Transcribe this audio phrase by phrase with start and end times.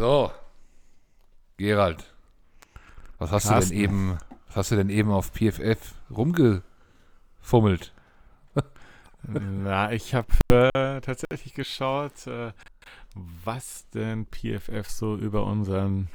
[0.00, 0.32] So.
[1.58, 2.10] Gerald.
[3.18, 3.68] Was hast Carsten.
[3.68, 7.92] du denn eben, was hast du denn eben auf PFF rumgefummelt?
[9.24, 12.54] Na, ich habe äh, tatsächlich geschaut, äh,
[13.14, 16.08] was denn PFF so über unseren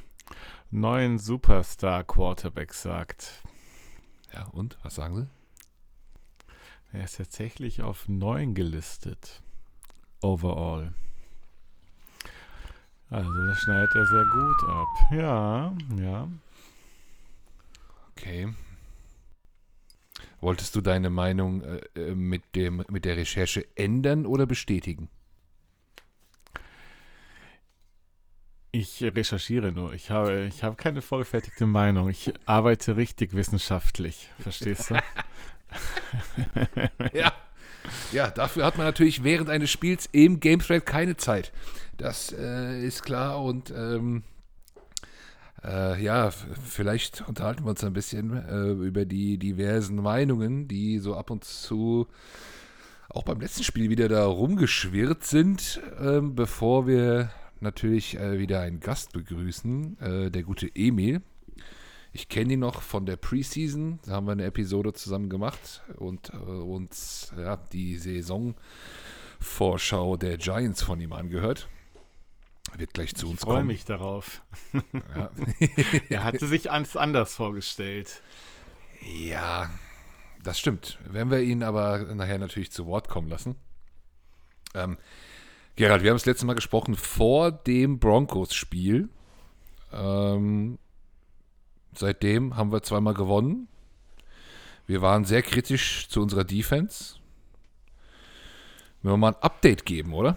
[0.72, 3.40] neuen Superstar-Quarterback sagt.
[4.34, 4.78] Ja, und?
[4.82, 5.28] Was sagen sie?
[6.90, 9.44] Er ist tatsächlich auf 9 gelistet.
[10.22, 10.92] Overall.
[13.10, 14.86] Also, das schneidet er sehr gut ab.
[15.12, 16.28] Ja, ja.
[18.10, 18.48] Okay.
[20.40, 25.08] Wolltest du deine Meinung äh, äh, mit, dem, mit der Recherche ändern oder bestätigen?
[28.72, 29.94] Ich recherchiere nur.
[29.94, 32.10] Ich habe, ich habe keine vollfertigte Meinung.
[32.10, 34.28] Ich arbeite richtig wissenschaftlich.
[34.38, 34.96] Verstehst du?
[37.12, 37.32] Ja.
[38.12, 41.52] Ja, dafür hat man natürlich während eines Spiels im Gamethread keine Zeit.
[41.96, 44.22] Das äh, ist klar und ähm,
[45.64, 51.16] äh, ja, vielleicht unterhalten wir uns ein bisschen äh, über die diversen Meinungen, die so
[51.16, 52.06] ab und zu
[53.08, 58.80] auch beim letzten Spiel wieder da rumgeschwirrt sind, ähm, bevor wir natürlich äh, wieder einen
[58.80, 61.22] Gast begrüßen, äh, der gute Emil.
[62.16, 63.98] Ich kenne ihn noch von der Preseason.
[64.06, 70.82] Da haben wir eine Episode zusammen gemacht und äh, uns ja, die Saisonvorschau der Giants
[70.82, 71.68] von ihm angehört.
[72.74, 73.66] Wird gleich zu Ich uns freue kommen.
[73.66, 74.40] mich darauf.
[75.14, 75.30] Ja.
[76.08, 78.22] Er hatte sich anders vorgestellt.
[79.02, 79.68] ja,
[80.42, 80.98] das stimmt.
[81.10, 83.56] Werden wir ihn aber nachher natürlich zu Wort kommen lassen.
[84.74, 84.96] Ähm,
[85.74, 89.10] Gerald, wir haben das letzte Mal gesprochen vor dem Broncos-Spiel.
[89.92, 90.78] Ähm,
[91.98, 93.68] seitdem haben wir zweimal gewonnen.
[94.86, 97.16] Wir waren sehr kritisch zu unserer Defense.
[99.02, 100.36] Wenn wir mal ein Update geben, oder?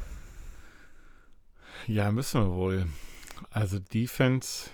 [1.88, 2.88] Ja, müssen wir wohl.
[3.52, 4.70] Also Defense,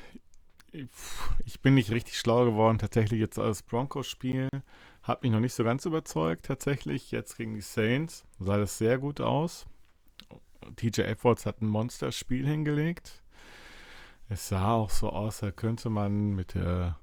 [1.45, 4.49] ich bin nicht richtig schlau geworden, tatsächlich jetzt als Broncos-Spiel.
[5.03, 7.11] Hat mich noch nicht so ganz überzeugt, tatsächlich.
[7.11, 9.65] Jetzt gegen die Saints sah das sehr gut aus.
[10.75, 13.21] TJ Edwards hat ein Monsterspiel hingelegt.
[14.27, 16.97] Es sah auch so aus, als könnte man mit der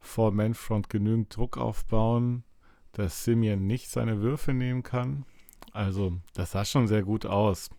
[0.00, 2.44] Four-Man-Front genügend Druck aufbauen,
[2.92, 5.24] dass Simeon nicht seine Würfe nehmen kann.
[5.72, 7.70] Also, das sah schon sehr gut aus.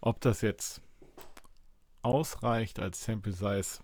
[0.00, 0.82] Ob das jetzt
[2.02, 3.80] ausreicht als Sample Size,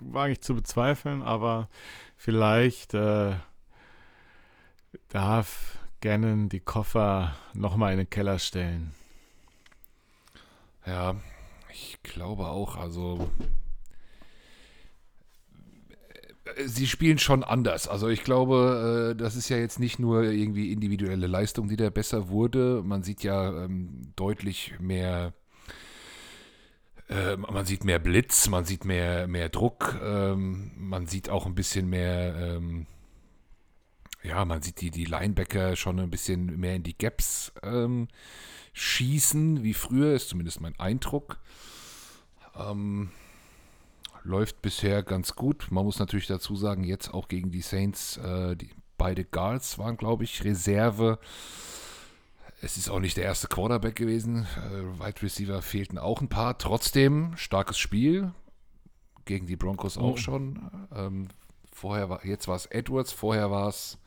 [0.00, 1.68] wage ich zu bezweifeln, aber
[2.16, 3.34] vielleicht äh,
[5.08, 8.94] darf Gannon die Koffer nochmal in den Keller stellen.
[10.86, 11.16] Ja,
[11.76, 12.76] ich glaube auch.
[12.76, 13.30] Also,
[16.44, 17.88] äh, sie spielen schon anders.
[17.88, 21.90] Also, ich glaube, äh, das ist ja jetzt nicht nur irgendwie individuelle Leistung, die da
[21.90, 22.82] besser wurde.
[22.84, 25.32] Man sieht ja ähm, deutlich mehr.
[27.08, 31.54] äh, Man sieht mehr Blitz, man sieht mehr, mehr Druck, ähm, man sieht auch ein
[31.54, 32.86] bisschen mehr, ähm,
[34.26, 38.08] ja, man sieht die, die Linebacker schon ein bisschen mehr in die Gaps ähm,
[38.72, 41.38] schießen, wie früher, ist zumindest mein Eindruck.
[42.58, 43.10] Ähm,
[44.24, 45.68] läuft bisher ganz gut.
[45.70, 49.96] Man muss natürlich dazu sagen, jetzt auch gegen die Saints, äh, die, beide Guards waren,
[49.96, 51.18] glaube ich, Reserve.
[52.62, 54.46] Es ist auch nicht der erste Quarterback gewesen.
[54.56, 56.58] Äh, Wide Receiver fehlten auch ein paar.
[56.58, 58.32] Trotzdem, starkes Spiel.
[59.26, 60.16] Gegen die Broncos auch Oh.
[60.16, 60.70] schon.
[60.94, 61.28] Ähm,
[61.70, 63.98] vorher war, jetzt war es Edwards, vorher war es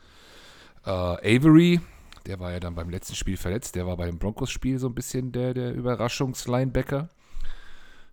[0.85, 1.79] äh, Avery.
[2.25, 3.75] Der war ja dann beim letzten Spiel verletzt.
[3.75, 7.09] Der war beim Broncos-Spiel so ein bisschen der, der Überraschungslinebacker.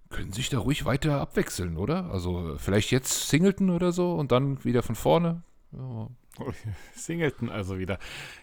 [0.08, 2.10] Können sich da ruhig weiter abwechseln, oder?
[2.10, 5.42] Also vielleicht jetzt Singleton oder so und dann wieder von vorne.
[5.72, 6.08] Ja,
[6.94, 7.98] Singleton also wieder.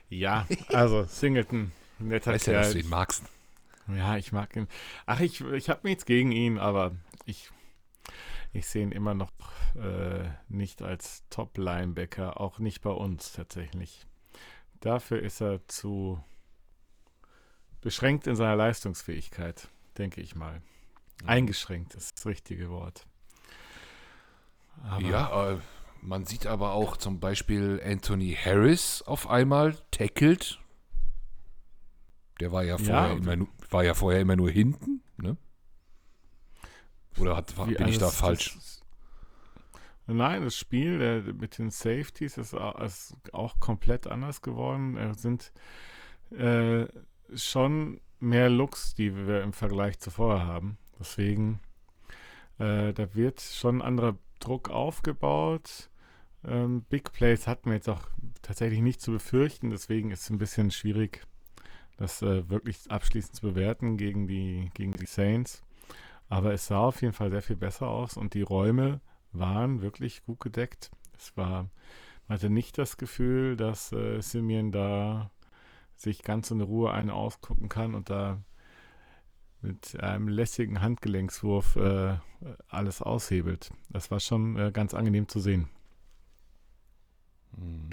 [0.10, 2.84] Ja, also Singleton, netter weiß ja, dass du Kerl.
[2.84, 3.24] ihn magst.
[3.88, 4.68] Ja, ich mag ihn.
[5.06, 6.92] Ach, ich, ich habe nichts gegen ihn, aber
[7.26, 7.50] ich,
[8.52, 9.32] ich sehe ihn immer noch
[9.76, 14.06] äh, nicht als Top-Linebacker, auch nicht bei uns tatsächlich.
[14.84, 16.22] Dafür ist er zu
[17.80, 20.62] beschränkt in seiner Leistungsfähigkeit, denke ich mal.
[21.26, 23.07] Eingeschränkt ist das richtige Wort.
[24.84, 25.57] Aber Ja, äh,
[26.02, 30.60] man sieht aber auch zum Beispiel Anthony Harris auf einmal tackled.
[32.42, 33.13] Der war ja vorher, Ja.
[33.13, 35.38] immer, nu- war ja vorher immer nur hinten, ne?
[37.19, 38.56] Oder hat, war, Wie bin ich da falsch?
[38.56, 38.82] Das,
[40.08, 44.98] nein, das Spiel der, mit den Safeties ist, ist auch komplett anders geworden.
[44.98, 45.52] Es sind
[46.32, 46.86] äh,
[47.36, 50.78] schon mehr Looks, die wir im Vergleich zu vorher haben.
[51.00, 51.60] Deswegen,
[52.60, 55.90] äh, da wird schon ein anderer Druck aufgebaut.
[56.46, 58.08] Ähm, Big Plays hatten wir jetzt auch
[58.42, 59.70] tatsächlich nicht zu befürchten.
[59.70, 61.26] Deswegen ist es ein bisschen schwierig,
[61.98, 65.64] das äh, wirklich abschließend zu bewerten gegen die, gegen die Saints.
[66.30, 69.02] Aber es sah auf jeden Fall sehr viel besser aus und die Räume
[69.33, 70.91] waren wirklich gut gedeckt.
[71.18, 71.69] Es war,
[72.27, 75.31] man hatte nicht das Gefühl, dass äh, Simeon da
[75.95, 78.41] sich ganz in Ruhe einen ausgucken kann und da
[79.62, 82.18] mit einem lässigen Handgelenkswurf äh,
[82.68, 83.71] alles aushebelt.
[83.89, 85.69] Das war schon äh, ganz angenehm zu sehen.
[87.56, 87.89] Mhm.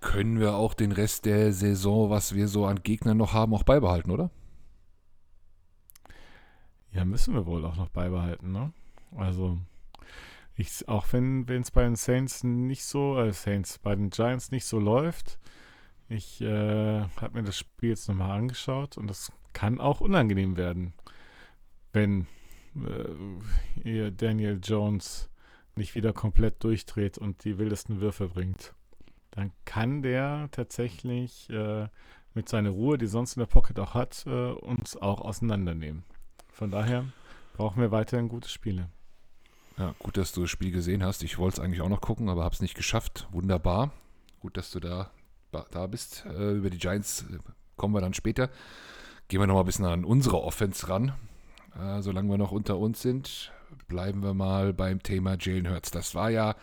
[0.00, 3.62] Können wir auch den Rest der Saison, was wir so an Gegnern noch haben, auch
[3.62, 4.30] beibehalten, oder?
[6.92, 8.72] Ja, müssen wir wohl auch noch beibehalten, ne?
[9.16, 9.58] Also,
[10.54, 14.66] ich, auch wenn es bei den Saints nicht so, äh, Saints, bei den Giants nicht
[14.66, 15.38] so läuft,
[16.08, 20.92] ich äh, habe mir das Spiel jetzt nochmal angeschaut und das kann auch unangenehm werden,
[21.92, 22.26] wenn
[22.76, 25.30] äh, ihr Daniel Jones
[25.74, 28.74] nicht wieder komplett durchdreht und die wildesten Würfe bringt.
[29.30, 31.88] Dann kann der tatsächlich äh,
[32.34, 36.04] mit seiner Ruhe, die sonst in der Pocket auch hat, äh, uns auch auseinandernehmen.
[36.62, 37.06] Von daher
[37.56, 38.88] brauchen wir weiterhin gute Spiele.
[39.78, 41.24] Ja, gut, dass du das Spiel gesehen hast.
[41.24, 43.26] Ich wollte es eigentlich auch noch gucken, aber habe es nicht geschafft.
[43.32, 43.90] Wunderbar.
[44.38, 45.10] Gut, dass du da,
[45.50, 46.24] da bist.
[46.24, 47.38] Äh, über die Giants äh,
[47.74, 48.48] kommen wir dann später.
[49.26, 51.14] Gehen wir noch mal ein bisschen an unsere Offense ran.
[51.76, 53.50] Äh, solange wir noch unter uns sind,
[53.88, 55.90] bleiben wir mal beim Thema Jalen Hurts.
[55.90, 56.54] Das war ja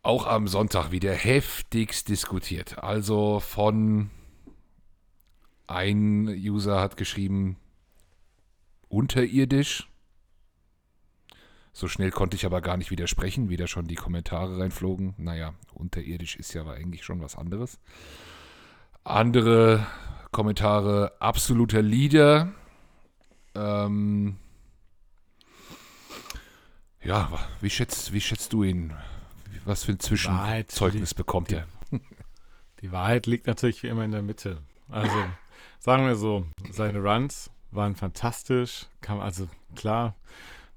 [0.00, 2.82] auch am Sonntag wieder heftigst diskutiert.
[2.82, 4.08] Also von
[5.66, 7.58] ein User hat geschrieben,
[8.90, 9.88] unterirdisch.
[11.72, 15.14] So schnell konnte ich aber gar nicht widersprechen, wie da schon die Kommentare reinflogen.
[15.16, 17.78] Naja, unterirdisch ist ja aber eigentlich schon was anderes.
[19.04, 19.86] Andere
[20.32, 22.52] Kommentare, absoluter Leader.
[23.54, 24.36] Ähm,
[27.02, 28.92] ja, wie schätzt, wie schätzt du ihn?
[29.64, 31.66] Was für ein Zwischenzeugnis bekommt er?
[32.82, 34.62] Die Wahrheit liegt natürlich wie immer in der Mitte.
[34.88, 35.16] Also
[35.78, 38.86] sagen wir so, seine Runs waren fantastisch.
[39.00, 40.16] Kam also klar,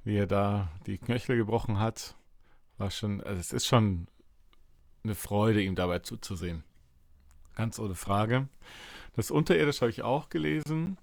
[0.04, 2.16] wie er da die Knöchel gebrochen hat,
[2.78, 4.08] war schon, also es ist schon
[5.04, 6.64] eine Freude, ihm dabei zuzusehen.
[7.56, 8.48] Ganz ohne Frage.
[9.16, 10.98] Das Unterirdisch habe ich auch gelesen.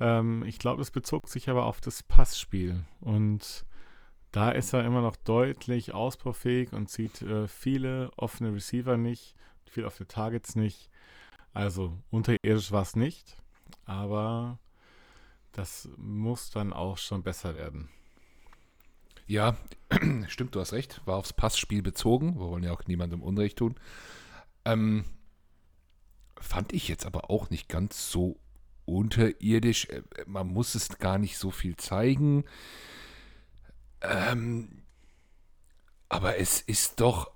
[0.00, 2.84] Ähm, ich glaube, es bezog sich aber auf das Passspiel.
[3.00, 3.64] Und
[4.32, 9.34] da ist er immer noch deutlich ausbaufähig und sieht äh, viele offene Receiver nicht,
[9.64, 10.90] viele offene Targets nicht.
[11.52, 13.36] Also unterirdisch war es nicht,
[13.86, 14.58] aber
[15.56, 17.88] das muss dann auch schon besser werden.
[19.26, 19.56] Ja,
[20.28, 21.00] stimmt, du hast recht.
[21.06, 22.34] War aufs Passspiel bezogen.
[22.34, 23.74] Wir wollen ja auch niemandem Unrecht tun.
[24.66, 25.04] Ähm,
[26.38, 28.38] fand ich jetzt aber auch nicht ganz so
[28.84, 29.86] unterirdisch.
[29.86, 32.44] Äh, man muss es gar nicht so viel zeigen.
[34.02, 34.82] Ähm,
[36.10, 37.30] aber es ist doch.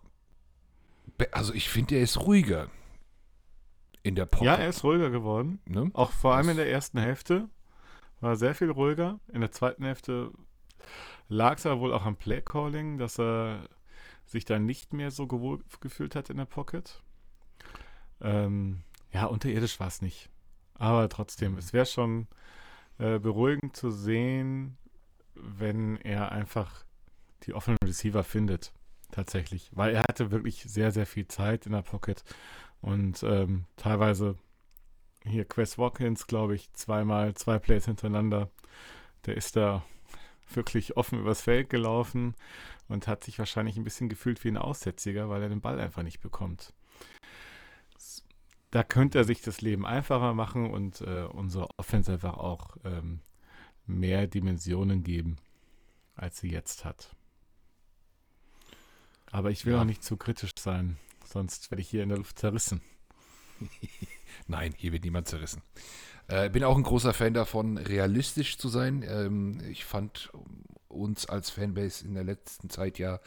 [1.33, 2.71] Also ich finde, er ist ruhiger
[4.03, 4.43] in der Pop.
[4.43, 5.59] Ja, er ist ruhiger geworden.
[5.65, 5.91] Ne?
[5.95, 7.49] Auch vor allem in der ersten Hälfte
[8.21, 9.21] war sehr viel ruhiger.
[9.33, 10.33] In der zweiten Hälfte
[11.29, 13.69] lag es aber wohl auch am Playcalling, dass er
[14.27, 17.03] sich da nicht mehr so gewohl gefühlt hat in der Pocket.
[18.21, 18.83] Ähm,
[19.13, 20.29] ja, unterirdisch war es nicht.
[20.75, 22.29] Aber trotzdem, es wäre schon
[22.99, 24.79] äh, beruhigend zu sehen,
[25.35, 26.85] wenn er einfach
[27.43, 28.73] die offenen Receiver findet.
[29.11, 29.71] Tatsächlich.
[29.73, 32.23] Weil er hatte wirklich sehr, sehr viel Zeit in der Pocket.
[32.81, 34.37] Und ähm, teilweise
[35.25, 38.51] hier Quest Watkins, glaube ich, zweimal, zwei Plays hintereinander.
[39.27, 39.85] Der ist da
[40.53, 42.35] wirklich offen übers Feld gelaufen
[42.89, 46.03] und hat sich wahrscheinlich ein bisschen gefühlt wie ein Aussätziger, weil er den Ball einfach
[46.03, 46.73] nicht bekommt.
[48.71, 53.21] Da könnte er sich das Leben einfacher machen und äh, unsere Offense einfach auch ähm,
[53.87, 55.37] mehr Dimensionen geben,
[56.15, 57.15] als sie jetzt hat.
[59.33, 59.81] Aber ich will ja.
[59.81, 62.81] auch nicht zu kritisch sein, sonst werde ich hier in der Luft zerrissen.
[64.47, 65.63] Nein, hier wird niemand zerrissen.
[66.29, 69.05] Äh, bin auch ein großer Fan davon, realistisch zu sein.
[69.07, 70.31] Ähm, ich fand
[70.89, 73.21] uns als Fanbase in der letzten Zeit ja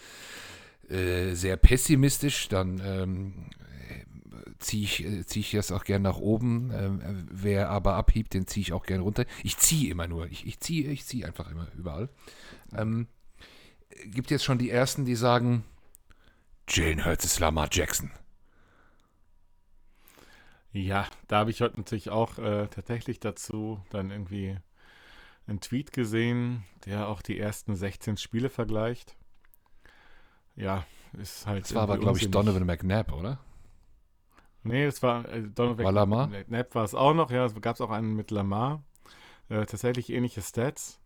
[0.90, 2.48] äh, sehr pessimistisch.
[2.50, 3.34] Dann ähm,
[4.60, 6.72] ziehe ich, äh, zieh ich das auch gern nach oben.
[6.74, 9.26] Ähm, wer aber abhebt, den ziehe ich auch gern runter.
[9.44, 10.28] Ich ziehe immer nur.
[10.28, 12.10] Ich, ich ziehe ich zieh einfach immer überall.
[12.76, 13.08] Ähm,
[14.06, 15.64] gibt jetzt schon die Ersten, die sagen,
[16.68, 18.12] Jane Hurts ist Lamar Jackson.
[20.74, 24.58] Ja, da habe ich heute natürlich auch äh, tatsächlich dazu dann irgendwie
[25.46, 29.16] einen Tweet gesehen, der auch die ersten 16 Spiele vergleicht.
[30.56, 31.66] Ja, ist halt.
[31.66, 33.40] Das war aber, glaube ich, Donovan McNabb, oder?
[34.64, 36.28] Nee, das war äh, Donovan war Lamar?
[36.28, 38.84] McNabb war es auch noch, ja, es gab es auch einen mit Lamar.
[39.50, 41.00] Äh, tatsächlich ähnliche Stats.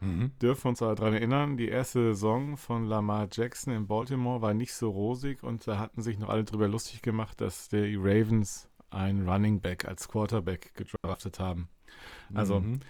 [0.00, 0.32] Mhm.
[0.40, 4.72] Dürfen uns aber daran erinnern, die erste Saison von Lamar Jackson in Baltimore war nicht
[4.72, 9.28] so rosig und da hatten sich noch alle drüber lustig gemacht, dass die Ravens einen
[9.28, 11.68] Running Back als Quarterback gedraftet haben.
[12.34, 12.80] Also mhm.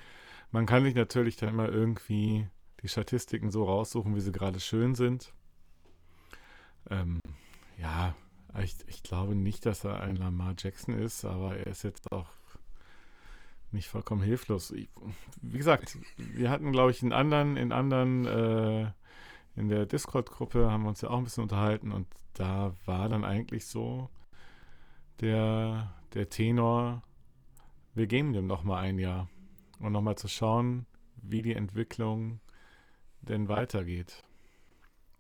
[0.51, 2.47] man kann sich natürlich dann immer irgendwie
[2.83, 5.33] die Statistiken so raussuchen, wie sie gerade schön sind.
[6.89, 7.21] Ähm,
[7.79, 8.15] ja,
[8.63, 12.29] ich, ich glaube nicht, dass er ein Lamar Jackson ist, aber er ist jetzt auch
[13.73, 14.71] nicht vollkommen hilflos.
[14.73, 14.89] Ich,
[15.43, 18.91] wie gesagt, wir hatten, glaube ich, in anderen, in anderen, äh,
[19.57, 23.25] in der Discord-Gruppe haben wir uns ja auch ein bisschen unterhalten und da war dann
[23.25, 24.09] eigentlich so
[25.21, 27.03] der, der Tenor,
[27.95, 29.29] wir geben dem nochmal ein Jahr
[29.79, 30.87] und nochmal zu schauen,
[31.17, 32.41] wie die Entwicklung
[33.21, 34.25] denn weitergeht.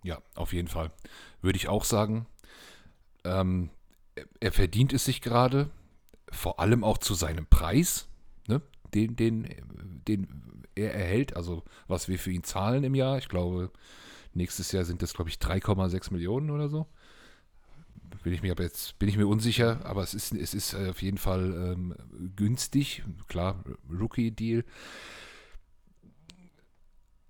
[0.02, 0.90] Ja, auf jeden Fall.
[1.42, 2.26] Würde ich auch sagen.
[3.24, 3.70] Ähm,
[4.40, 5.70] er verdient es sich gerade,
[6.30, 8.08] vor allem auch zu seinem Preis,
[8.46, 8.62] ne?
[8.94, 9.46] den, den,
[10.08, 13.18] den er erhält, also was wir für ihn zahlen im Jahr.
[13.18, 13.70] Ich glaube,
[14.32, 16.86] nächstes Jahr sind das, glaube ich, 3,6 Millionen oder so.
[18.22, 21.00] Bin ich mir aber jetzt, bin ich mir unsicher, aber es ist, es ist auf
[21.02, 21.94] jeden Fall ähm,
[22.36, 23.02] günstig.
[23.28, 24.64] Klar, Rookie-Deal.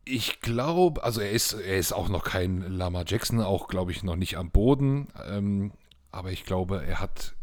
[0.05, 4.03] Ich glaube, also er ist, er ist auch noch kein Lama Jackson, auch glaube ich
[4.03, 5.09] noch nicht am Boden.
[5.25, 5.73] Ähm,
[6.11, 7.37] aber ich glaube, er hat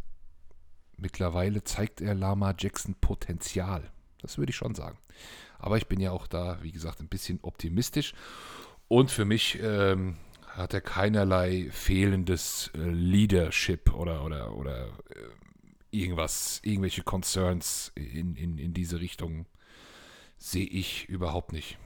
[0.98, 3.90] mittlerweile zeigt er Lama Jackson Potenzial.
[4.22, 4.98] Das würde ich schon sagen.
[5.60, 8.14] Aber ich bin ja auch da, wie gesagt, ein bisschen optimistisch.
[8.88, 10.18] Und für mich ähm,
[10.58, 15.30] hat er keinerlei fehlendes äh, Leadership oder, oder, oder äh,
[15.92, 19.46] irgendwas, irgendwelche Concerns in, in, in diese Richtung
[20.38, 21.78] sehe ich überhaupt nicht.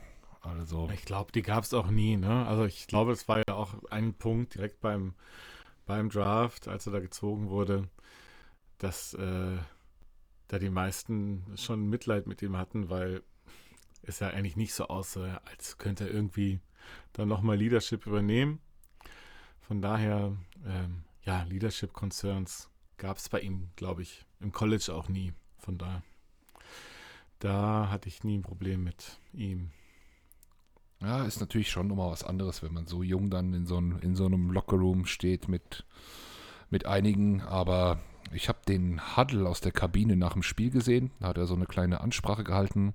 [0.41, 0.89] Also.
[0.93, 2.47] Ich glaube, die gab es auch nie, ne?
[2.47, 5.13] Also ich glaube, es war ja auch ein Punkt direkt beim,
[5.85, 7.89] beim Draft, als er da gezogen wurde,
[8.77, 9.57] dass äh,
[10.47, 13.21] da die meisten schon Mitleid mit ihm hatten, weil
[14.01, 16.59] es ja eigentlich nicht so aussah, als könnte er irgendwie
[17.13, 18.59] dann nochmal Leadership übernehmen.
[19.61, 20.35] Von daher,
[20.65, 25.33] ähm, ja, Leadership Concerns gab es bei ihm, glaube ich, im College auch nie.
[25.57, 26.03] Von daher,
[27.39, 29.71] da hatte ich nie ein Problem mit ihm.
[31.01, 34.15] Ja, ist natürlich schon nochmal was anderes, wenn man so jung dann in so, in
[34.15, 35.83] so einem Lockerroom steht mit,
[36.69, 37.41] mit einigen.
[37.41, 37.99] Aber
[38.31, 41.11] ich habe den Huddle aus der Kabine nach dem Spiel gesehen.
[41.19, 42.93] Da hat er so eine kleine Ansprache gehalten.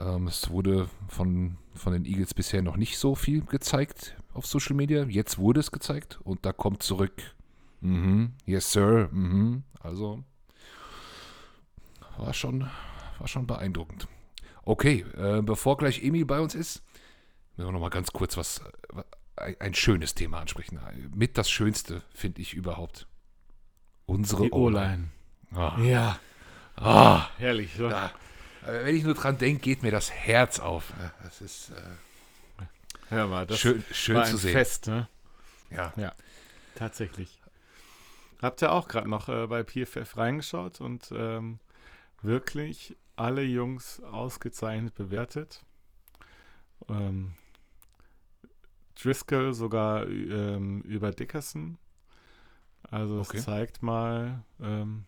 [0.00, 4.76] Ähm, es wurde von, von den Eagles bisher noch nicht so viel gezeigt auf Social
[4.76, 5.04] Media.
[5.04, 7.34] Jetzt wurde es gezeigt und da kommt zurück.
[7.80, 9.08] Mhm, yes, sir.
[9.12, 9.62] Mhm.
[9.80, 10.22] Also
[12.16, 12.68] war schon,
[13.18, 14.08] war schon beeindruckend.
[14.64, 16.82] Okay, äh, bevor gleich Emi bei uns ist,
[17.56, 18.60] müssen wir noch mal ganz kurz was,
[19.36, 20.80] ein, schönes Thema ansprechen.
[21.14, 23.06] Mit das Schönste, finde ich überhaupt.
[24.06, 25.10] Unsere O-Line.
[25.54, 25.72] Oh.
[25.82, 26.18] Ja.
[26.80, 27.20] Oh.
[27.38, 27.74] Herrlich.
[27.76, 27.88] So.
[27.88, 28.10] Da,
[28.66, 30.92] wenn ich nur dran denke, geht mir das Herz auf.
[31.22, 32.64] Das ist äh,
[33.08, 34.52] Hör mal, das schön, schön war ein zu sehen.
[34.52, 35.08] Fest, ne?
[35.70, 35.92] Ja.
[35.96, 36.12] Ja,
[36.74, 37.40] tatsächlich.
[38.42, 41.58] Habt ihr auch gerade noch äh, bei PFF reingeschaut und ähm,
[42.22, 45.64] wirklich alle Jungs ausgezeichnet bewertet.
[46.88, 47.34] Ähm,
[49.00, 51.78] Driscoll sogar ähm, über Dickerson.
[52.90, 53.40] Also es okay.
[53.40, 55.04] zeigt mal, ähm,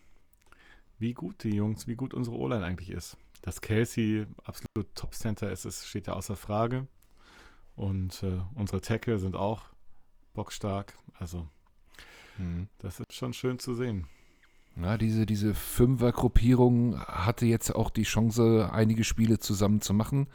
[0.99, 3.16] wie gut die Jungs, wie gut unsere O-Line eigentlich ist.
[3.43, 6.87] Dass Kelsey absolut Top-Center ist, ist, steht ja außer Frage.
[7.75, 9.63] Und äh, unsere Tackle sind auch
[10.35, 10.95] bockstark.
[11.19, 11.49] Also
[12.39, 12.69] mhm.
[12.79, 14.07] das ist schon schön zu sehen.
[14.77, 20.29] Ja, diese, diese Fünfer-Gruppierung hatte jetzt auch die Chance, einige Spiele zusammen zu machen.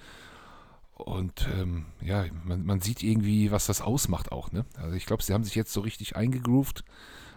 [0.93, 4.51] Und ähm, ja, man, man, sieht irgendwie, was das ausmacht auch.
[4.51, 4.65] Ne?
[4.77, 6.83] Also ich glaube, sie haben sich jetzt so richtig eingegroovt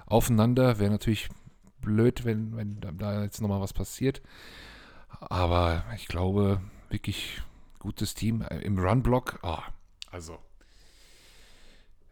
[0.06, 0.78] aufeinander.
[0.78, 1.28] Wäre natürlich
[1.80, 4.22] blöd, wenn, wenn da jetzt nochmal was passiert.
[5.20, 7.40] Aber ich glaube, wirklich
[7.78, 8.42] gutes Team.
[8.42, 9.58] Äh, Im Run-Block, oh,
[10.10, 10.38] also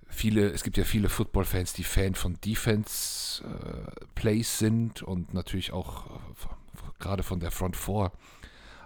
[0.08, 3.42] viele, es gibt ja viele Football-Fans, die Fan von Defense-Plays
[4.48, 6.10] äh, sind und natürlich auch äh,
[6.98, 8.12] gerade von der Front 4.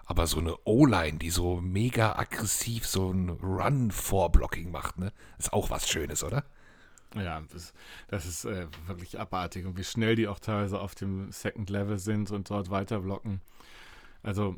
[0.05, 5.13] Aber so eine O-Line, die so mega aggressiv so ein Run-Vorblocking macht, ne?
[5.39, 6.45] Ist auch was Schönes, oder?
[7.15, 7.73] Ja, das,
[8.09, 9.67] das ist äh, wirklich abartig.
[9.67, 13.41] Und wie schnell die auch teilweise auf dem Second Level sind und dort weiter blocken.
[14.23, 14.57] Also,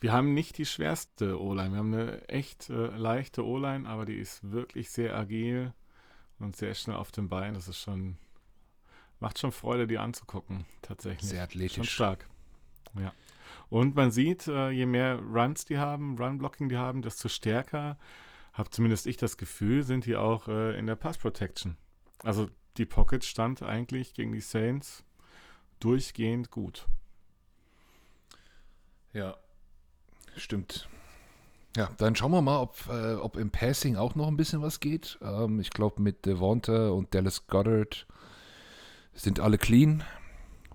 [0.00, 1.72] wir haben nicht die schwerste O-Line.
[1.72, 5.72] Wir haben eine echt äh, leichte O-Line, aber die ist wirklich sehr agil
[6.38, 7.54] und sehr schnell auf dem Bein.
[7.54, 8.18] Das ist schon,
[9.20, 11.30] macht schon Freude, die anzugucken, tatsächlich.
[11.30, 11.76] Sehr athletisch.
[11.76, 12.28] Schon stark.
[12.98, 13.12] Ja.
[13.68, 17.98] Und man sieht, äh, je mehr Runs die haben, Run-Blocking die haben, desto stärker,
[18.52, 21.76] habe zumindest ich das Gefühl, sind die auch äh, in der Pass-Protection.
[22.22, 25.04] Also die Pocket stand eigentlich gegen die Saints
[25.80, 26.86] durchgehend gut.
[29.16, 29.34] Ja,
[30.36, 30.90] stimmt.
[31.74, 34.78] Ja, dann schauen wir mal, ob, äh, ob im Passing auch noch ein bisschen was
[34.78, 35.18] geht.
[35.22, 38.06] Ähm, ich glaube, mit Devonta und Dallas Goddard
[39.14, 40.04] sind alle clean.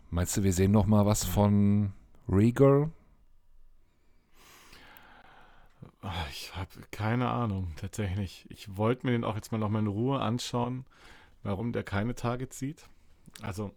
[0.10, 1.94] Meinst du, wir sehen noch mal was von
[2.28, 2.90] Rieger?
[6.02, 8.48] Ah, Ich habe keine Ahnung, tatsächlich.
[8.50, 10.86] Ich wollte mir den auch jetzt mal noch mal in Ruhe anschauen,
[11.44, 12.88] warum der keine Targets sieht.
[13.44, 13.72] Also,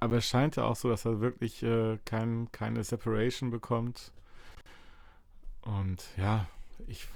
[0.00, 4.12] aber es scheint ja auch so, dass er wirklich äh, kein, keine Separation bekommt.
[5.62, 6.46] Und ja,
[6.86, 7.08] ich,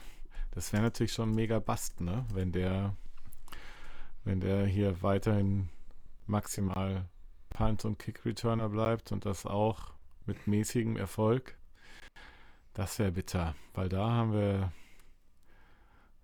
[0.50, 2.26] das wäre natürlich schon mega Bast, ne?
[2.32, 2.96] Wenn der,
[4.24, 5.68] wenn der hier weiterhin
[6.26, 7.08] maximal
[7.50, 9.92] Punt- und Kick-Returner bleibt und das auch
[10.26, 11.56] mit mäßigem Erfolg.
[12.74, 14.72] Das wäre bitter, weil da haben wir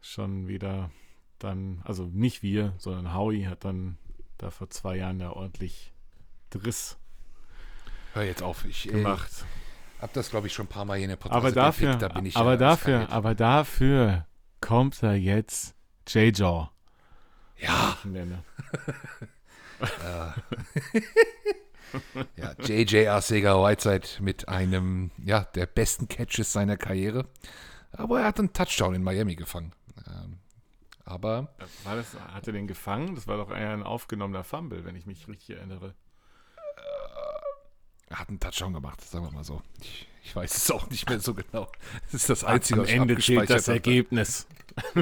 [0.01, 0.91] schon wieder
[1.39, 3.99] dann, also nicht wir, sondern Howie hat dann
[4.39, 5.93] da vor zwei Jahren ja ordentlich
[6.51, 6.99] Driss
[8.15, 8.65] Hör jetzt auf.
[8.65, 9.31] Ich äh, gemacht.
[10.01, 12.09] habe das, glaube ich, schon ein paar Mal hier in der Podcast aber dafür, da
[12.09, 14.27] bin ich aber ja dafür, aber dafür
[14.61, 15.75] kommt er jetzt
[16.07, 16.69] J-Jaw.
[17.59, 17.99] Ja,
[22.37, 27.27] ja, JJ Arcega Whiteside mit einem, ja, der besten Catches seiner Karriere.
[27.93, 29.73] Aber er hat einen Touchdown in Miami gefangen.
[30.07, 30.39] Ähm,
[31.05, 33.15] aber War das, hat er den gefangen?
[33.15, 35.95] Das war doch eher ein aufgenommener Fumble, wenn ich mich richtig erinnere.
[38.09, 39.63] Er hat einen Touchdown gemacht, sagen wir mal so.
[39.81, 41.69] Ich, ich weiß es auch nicht mehr so genau.
[42.05, 43.77] Das ist das Am Einzige, was ich Ende zählt das habe.
[43.77, 44.47] Ergebnis.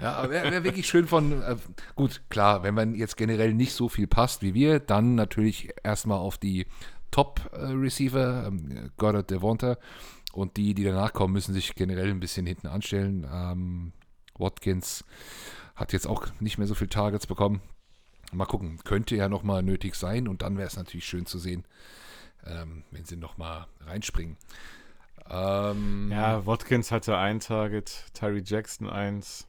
[0.00, 1.56] Ja, aber wäre wär wirklich schön von, äh,
[1.96, 6.18] gut, klar, wenn man jetzt generell nicht so viel passt wie wir, dann natürlich erstmal
[6.18, 6.66] auf die
[7.10, 9.76] Top-Receiver, ähm, Goddard, Devonta
[10.32, 13.26] und die, die danach kommen, müssen sich generell ein bisschen hinten anstellen.
[13.28, 13.92] Ähm,
[14.38, 15.04] Watkins
[15.74, 17.60] hat jetzt auch nicht mehr so viele Targets bekommen.
[18.32, 21.64] Mal gucken, könnte ja nochmal nötig sein und dann wäre es natürlich schön zu sehen,
[22.46, 24.36] ähm, wenn sie nochmal reinspringen.
[25.30, 29.46] Ähm, Ja, Watkins hatte ein Target, Tyree Jackson eins,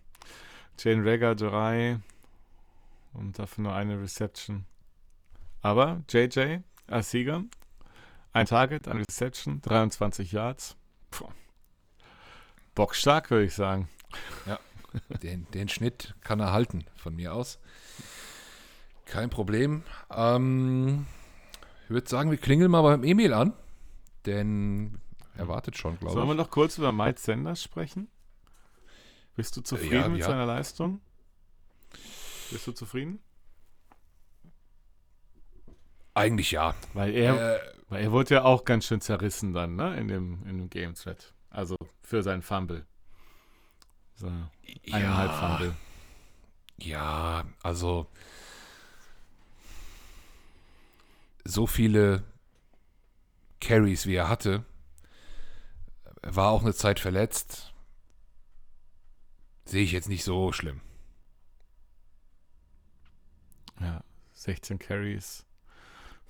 [0.77, 1.99] Jane Rager drei
[3.13, 4.65] und dafür nur eine Reception.
[5.61, 7.43] Aber JJ als Sieger,
[8.31, 10.77] ein Target, eine Reception, 23 Yards.
[11.11, 11.27] Puh.
[12.75, 13.89] Bockstark, würde ich sagen.
[15.21, 17.59] Den, den Schnitt kann er halten, von mir aus.
[19.11, 19.83] Kein Problem.
[20.11, 21.05] Ähm,
[21.85, 23.53] ich würde sagen, wir klingeln mal beim Emil an,
[24.25, 24.99] denn
[25.35, 26.37] er wartet schon, Sollen glaube wir ich.
[26.37, 28.07] noch kurz über Mike Sanders sprechen?
[29.35, 30.25] Bist du zufrieden Ja, mit ja.
[30.27, 31.01] seiner Leistung?
[32.51, 33.19] Bist du zufrieden?
[36.13, 36.75] Eigentlich ja.
[36.93, 39.97] Weil er, Äh, weil er wurde ja auch ganz schön zerrissen dann, ne?
[39.97, 41.33] In dem, in dem Game Thread.
[41.49, 42.85] Also für seinen Fumble.
[44.15, 44.27] So,
[44.91, 45.75] eineinhalb ja, Fumble.
[46.77, 48.07] ja, also
[51.49, 52.23] so viele
[53.61, 54.63] Carries, wie er hatte,
[56.21, 57.73] er war auch eine Zeit verletzt.
[59.65, 60.81] Sehe ich jetzt nicht so schlimm.
[63.79, 65.45] Ja, 16 Carries,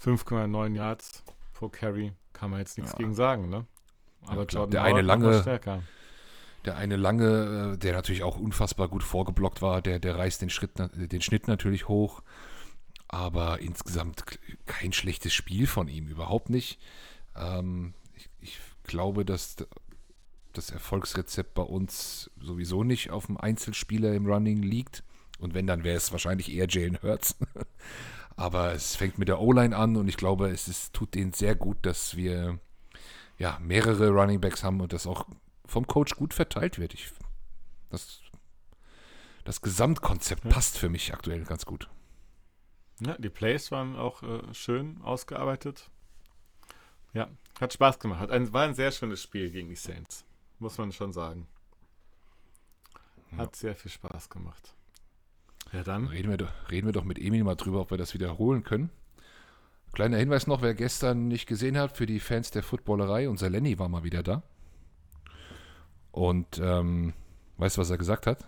[0.04, 2.14] 5,9 Yards pro Carry.
[2.34, 2.98] Kann man jetzt nichts Ja.
[2.98, 3.66] gegen sagen, ne?
[4.28, 4.64] Aber klar.
[4.64, 5.84] Jordan Der eine Howard lange- stärker.
[6.66, 10.50] Der eine lange, äh, der natürlich auch unfassbar gut vorgeblockt war, der, der reißt den,
[10.50, 12.22] Schritt, den Schnitt natürlich hoch.
[13.10, 14.24] Aber insgesamt
[14.66, 16.80] kein schlechtes Spiel von ihm, überhaupt nicht.
[17.36, 19.56] Ähm, ich, ich glaube, dass
[20.54, 25.04] das Erfolgsrezept bei uns sowieso nicht auf dem Einzelspieler im Running liegt.
[25.40, 27.36] Und wenn, dann wäre es wahrscheinlich eher Jalen Hurts.
[28.36, 31.56] Aber es fängt mit der O-Line an und ich glaube, es ist, tut denen sehr
[31.56, 32.60] gut, dass wir
[33.38, 35.26] ja, mehrere Running Backs haben und das auch
[35.66, 36.94] vom Coach gut verteilt wird.
[36.94, 37.12] Ich,
[37.90, 38.22] das,
[39.46, 40.52] das Gesamtkonzept Ja.
[40.52, 41.90] passt für mich aktuell ganz gut.
[43.00, 45.90] Ja, die Plays waren auch äh, schön ausgearbeitet.
[47.14, 48.20] Ja, hat Spaß gemacht.
[48.20, 50.26] Hat ein, war ein sehr schönes Spiel gegen die Saints.
[50.60, 51.48] Muss man schon sagen.
[53.38, 54.74] Hat sehr viel Spaß gemacht.
[55.72, 56.08] Ja, dann.
[56.08, 58.90] Reden wir, doch, reden wir doch mit Emil mal drüber, ob wir das wiederholen können.
[59.94, 63.80] Kleiner Hinweis noch, wer gestern nicht gesehen hat, für die Fans der Footballerei, unser Lenny
[63.80, 64.44] war mal wieder da.
[66.12, 67.14] Und ähm,
[67.58, 68.48] weißt du, was er gesagt hat?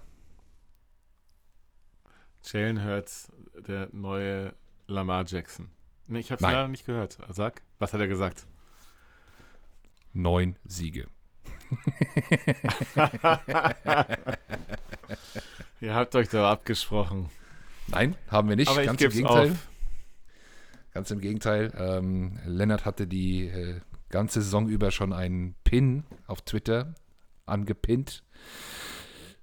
[2.44, 3.32] Jalen Hurts,
[3.68, 4.54] der neue
[4.88, 5.70] Lamar Jackson.
[6.08, 7.18] Nee, ich habe es leider nicht gehört.
[7.30, 8.46] Sag, was hat er gesagt?
[10.14, 11.08] Neun Siege.
[15.80, 17.30] Ihr habt euch da abgesprochen.
[17.88, 18.70] Nein, haben wir nicht.
[18.70, 19.52] Aber Ganz im Gegenteil.
[19.52, 19.68] auf.
[20.94, 21.72] Ganz im Gegenteil.
[21.78, 26.94] Ähm, Lennart hatte die äh, ganze Saison über schon einen Pin auf Twitter
[27.46, 28.24] angepinnt.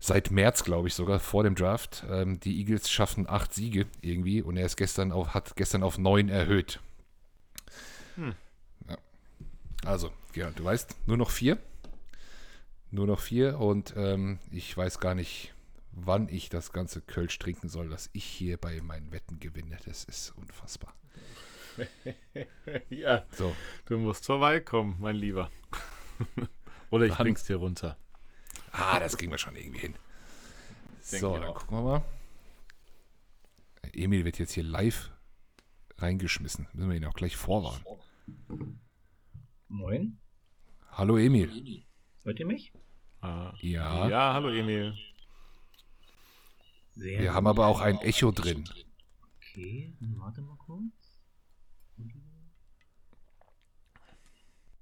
[0.00, 2.04] Seit März, glaube ich, sogar vor dem Draft.
[2.08, 5.98] Ähm, die Eagles schaffen acht Siege irgendwie und er ist gestern auf, hat gestern auf
[5.98, 6.80] neun erhöht.
[8.14, 8.34] Hm.
[8.88, 8.96] Ja.
[9.84, 11.58] Also, ja, du weißt, nur noch vier.
[12.90, 15.52] Nur noch vier und ähm, ich weiß gar nicht,
[15.92, 19.78] wann ich das ganze Kölsch trinken soll, dass ich hier bei meinen Wetten gewinne.
[19.84, 20.94] Das ist unfassbar.
[22.90, 23.54] ja, so.
[23.86, 25.50] du musst vorbeikommen, mein Lieber.
[26.90, 27.96] Oder ich bring's dir runter.
[28.72, 29.94] Ah, das kriegen wir schon irgendwie hin.
[31.00, 32.04] so, dann gucken wir mal.
[33.92, 35.10] Emil wird jetzt hier live
[35.96, 36.68] reingeschmissen.
[36.72, 37.84] Müssen wir ihn auch gleich vorwarnen.
[39.68, 40.18] Moin.
[40.92, 41.84] Hallo Emil.
[42.24, 42.72] Hört ihr mich?
[43.20, 44.08] Ah, ja.
[44.08, 44.94] Ja, hallo Emil.
[46.94, 48.68] Sehr wir haben aber auch ein Echo drin.
[49.36, 51.22] Okay, warte mal kurz.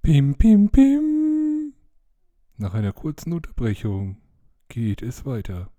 [0.02, 1.55] Pim, pim, pim.
[2.58, 4.16] Nach einer kurzen Unterbrechung
[4.68, 5.70] geht es weiter.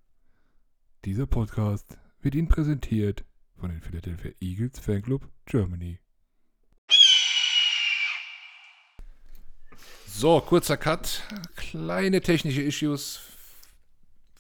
[1.06, 6.00] Dieser Podcast wird Ihnen präsentiert von den Philadelphia Eagles Fanclub Germany.
[10.06, 11.24] So, kurzer Cut.
[11.56, 13.22] Kleine technische Issues.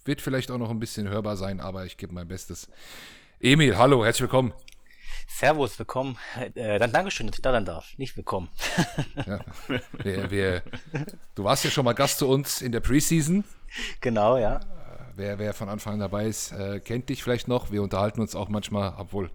[0.05, 2.69] Wird vielleicht auch noch ein bisschen hörbar sein, aber ich gebe mein Bestes.
[3.39, 4.53] Emil, hallo, herzlich willkommen.
[5.27, 6.17] Servus, willkommen.
[6.55, 7.95] Äh, dann Dankeschön, dass ich da sein darf.
[7.97, 8.49] Nicht willkommen.
[9.27, 9.39] ja.
[10.03, 10.63] wir, wir,
[11.35, 13.43] du warst ja schon mal Gast zu uns in der Preseason.
[14.01, 14.61] Genau, ja.
[15.15, 17.71] Wer, wer von Anfang an dabei ist, äh, kennt dich vielleicht noch.
[17.71, 19.29] Wir unterhalten uns auch manchmal, obwohl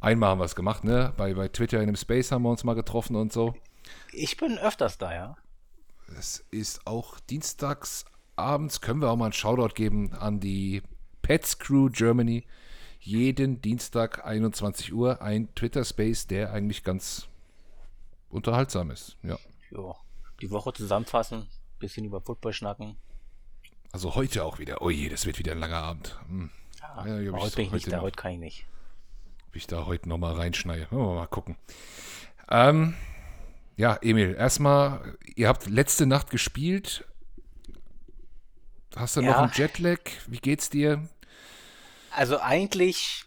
[0.00, 1.12] einmal haben wir es gemacht, ne?
[1.16, 3.54] Bei, bei Twitter in einem Space haben wir uns mal getroffen und so.
[4.12, 5.36] Ich bin öfters da, ja.
[6.16, 8.04] Es ist auch dienstags
[8.36, 10.82] abends, können wir auch mal einen Shoutout geben an die
[11.22, 12.44] Pets Crew Germany
[13.06, 17.28] jeden Dienstag 21 Uhr ein Twitter-Space, der eigentlich ganz
[18.28, 19.16] unterhaltsam ist.
[19.22, 19.38] Ja.
[19.70, 19.94] ja.
[20.40, 21.46] Die Woche zusammenfassen,
[21.78, 22.96] bisschen über Football schnacken.
[23.92, 24.82] Also heute auch wieder.
[24.82, 26.18] Oh je, das wird wieder ein langer Abend.
[26.28, 26.50] Hm.
[26.80, 28.66] Ja, ja, heute bin ich nicht da, heute kann ich nicht.
[29.48, 30.88] Ob ich da heute nochmal reinschneide.
[30.90, 31.56] Oh, mal gucken.
[32.50, 32.94] Ähm,
[33.76, 37.06] ja, Emil, erstmal, ihr habt letzte Nacht gespielt.
[38.96, 39.30] Hast du ja.
[39.30, 40.00] noch einen Jetlag?
[40.26, 41.08] Wie geht's dir?
[42.16, 43.26] Also eigentlich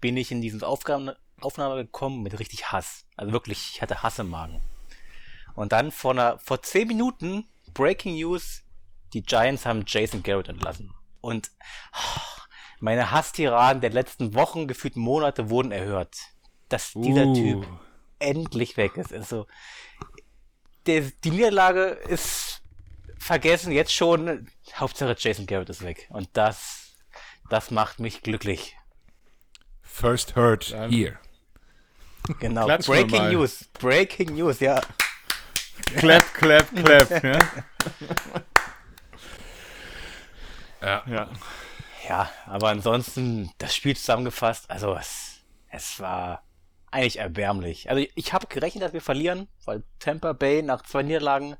[0.00, 1.10] bin ich in diese Aufgaben,
[1.42, 3.04] Aufnahme gekommen mit richtig Hass.
[3.14, 4.62] Also wirklich, ich hatte Hass im Magen.
[5.54, 8.62] Und dann vor, einer, vor zehn Minuten, Breaking News,
[9.12, 10.94] die Giants haben Jason Garrett entlassen.
[11.20, 11.50] Und
[11.92, 12.20] oh,
[12.80, 16.16] meine Hasstiraden der letzten Wochen, gefühlt Monate wurden erhört.
[16.70, 17.34] Dass dieser uh.
[17.34, 17.66] Typ
[18.18, 19.12] endlich weg ist.
[19.12, 19.46] Also,
[20.86, 22.62] der, die Niederlage ist
[23.18, 24.48] vergessen, jetzt schon.
[24.72, 26.08] Hauptsache Jason Garrett ist weg.
[26.08, 26.81] Und das
[27.52, 28.76] das macht mich glücklich.
[29.82, 31.18] First heard Dann here.
[32.40, 32.64] Genau.
[32.64, 33.68] Klatsch Breaking News.
[33.74, 34.80] Breaking News, ja.
[35.96, 37.10] Clap, clap, clap.
[37.22, 37.38] ja.
[40.80, 41.04] ja.
[41.06, 41.28] ja.
[42.08, 46.42] Ja, aber ansonsten, das Spiel zusammengefasst, also es, es war
[46.90, 47.88] eigentlich erbärmlich.
[47.90, 51.56] Also ich habe gerechnet, dass wir verlieren, weil Tampa Bay nach zwei Niederlagen,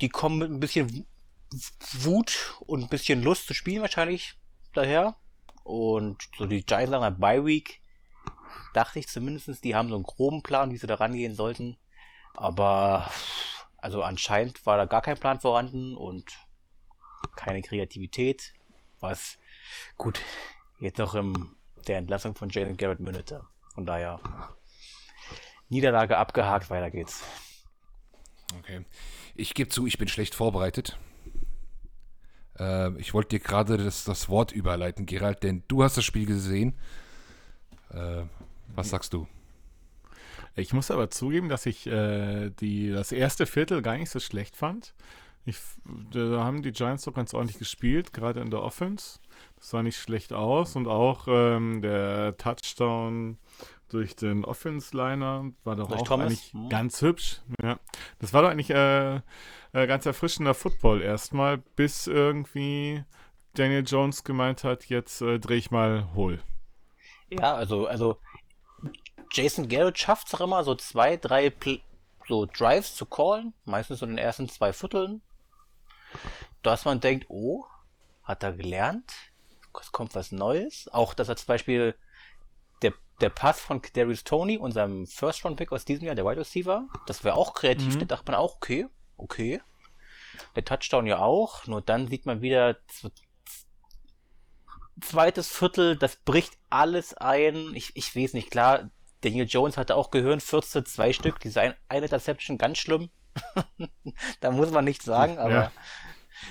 [0.00, 1.06] die kommen mit ein bisschen
[1.94, 4.38] Wut und ein bisschen Lust zu spielen wahrscheinlich
[4.72, 5.16] daher.
[5.64, 7.80] Und so die Giants sagen Bye Week,
[8.72, 11.76] dachte ich zumindest, die haben so einen groben Plan, wie sie da rangehen sollten.
[12.34, 13.10] Aber
[13.78, 16.38] also anscheinend war da gar kein Plan vorhanden und
[17.36, 18.52] keine Kreativität,
[19.00, 19.38] was
[19.96, 20.20] gut
[20.78, 23.44] jetzt noch in der Entlassung von Jalen Garrett mündete.
[23.74, 24.20] Von daher
[25.68, 27.22] Niederlage abgehakt, weiter geht's.
[28.58, 28.84] Okay.
[29.34, 30.98] Ich gebe zu, ich bin schlecht vorbereitet.
[32.58, 36.26] Äh, ich wollte dir gerade das, das Wort überleiten, Gerald, denn du hast das Spiel
[36.26, 36.74] gesehen.
[37.90, 38.22] Äh,
[38.74, 39.26] was sagst du?
[40.54, 44.56] Ich muss aber zugeben, dass ich äh, die, das erste Viertel gar nicht so schlecht
[44.56, 44.94] fand.
[45.44, 45.58] Ich,
[46.12, 49.20] da haben die Giants doch ganz ordentlich gespielt, gerade in der Offense.
[49.56, 53.38] Das sah nicht schlecht aus und auch ähm, der Touchdown
[53.88, 56.26] durch den Offense-Liner war doch durch auch Thomas?
[56.26, 56.68] eigentlich mhm.
[56.68, 57.40] ganz hübsch.
[57.62, 57.78] Ja.
[58.18, 59.16] Das war doch eigentlich äh,
[59.72, 63.04] äh, ganz erfrischender Football erstmal, bis irgendwie
[63.54, 66.42] Daniel Jones gemeint hat, jetzt äh, drehe ich mal hohl.
[67.30, 68.18] Ja, also, also
[69.32, 71.80] Jason Garrett schafft es auch immer, so zwei, drei Pl
[72.26, 75.22] so Drives zu callen, meistens so in den ersten zwei Vierteln,
[76.62, 77.64] dass man denkt, oh,
[78.22, 79.10] hat er gelernt,
[79.80, 80.88] es kommt was Neues.
[80.92, 81.94] Auch, dass er zum Beispiel
[83.20, 87.34] der Pass von Darius Tony, unserem First-Round-Pick aus diesem Jahr, der Wide Receiver, das wäre
[87.34, 87.94] auch kreativ.
[87.94, 88.00] Mhm.
[88.00, 89.60] Da dachte man auch, okay, okay.
[90.54, 91.66] Der Touchdown ja auch.
[91.66, 92.76] Nur dann sieht man wieder
[95.00, 97.72] zweites Viertel, das bricht alles ein.
[97.74, 102.04] Ich, ich weiß nicht, klar, Daniel Jones hatte auch Gehirn, 14, zwei Stück, diese eine
[102.04, 103.10] Interception ganz schlimm.
[104.40, 105.72] da muss man nichts sagen, aber ja.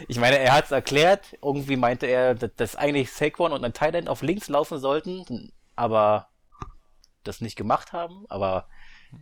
[0.07, 1.37] ich meine, er hat es erklärt.
[1.41, 6.29] Irgendwie meinte er, dass eigentlich Saquon und ein Thailand auf links laufen sollten, aber
[7.27, 8.67] das nicht gemacht haben, aber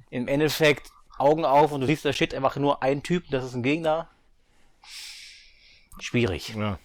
[0.09, 3.55] im Endeffekt Augen auf und du siehst, da steht einfach nur ein Typ, das ist
[3.55, 4.09] ein Gegner.
[5.99, 6.55] Schwierig.
[6.55, 6.79] Ja.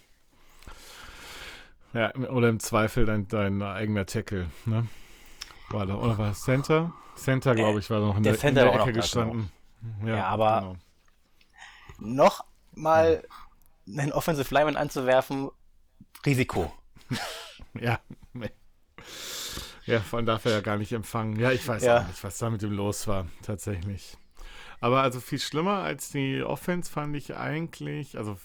[1.93, 4.87] Ja, oder im Zweifel dein, dein eigener Tackle, ne?
[5.71, 6.93] War da, oder war Center?
[7.17, 9.51] Center, glaube ich, war noch in der, der, in der Ecke gestanden.
[10.05, 10.77] Ja, ja, aber
[11.99, 12.15] genau.
[12.17, 13.25] noch mal
[13.87, 15.51] einen Offensive Lineman anzuwerfen,
[16.25, 16.73] Risiko.
[17.81, 17.99] ja.
[19.91, 21.39] Ja, von darf er ja gar nicht empfangen.
[21.39, 21.99] Ja, ich weiß ja.
[22.01, 24.17] auch nicht, was da mit ihm los war, tatsächlich.
[24.81, 28.37] Aber also viel schlimmer als die Offense fand ich eigentlich, also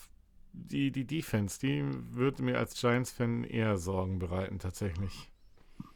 [0.51, 5.31] die, die Defense, die würde mir als Giants-Fan eher Sorgen bereiten, tatsächlich.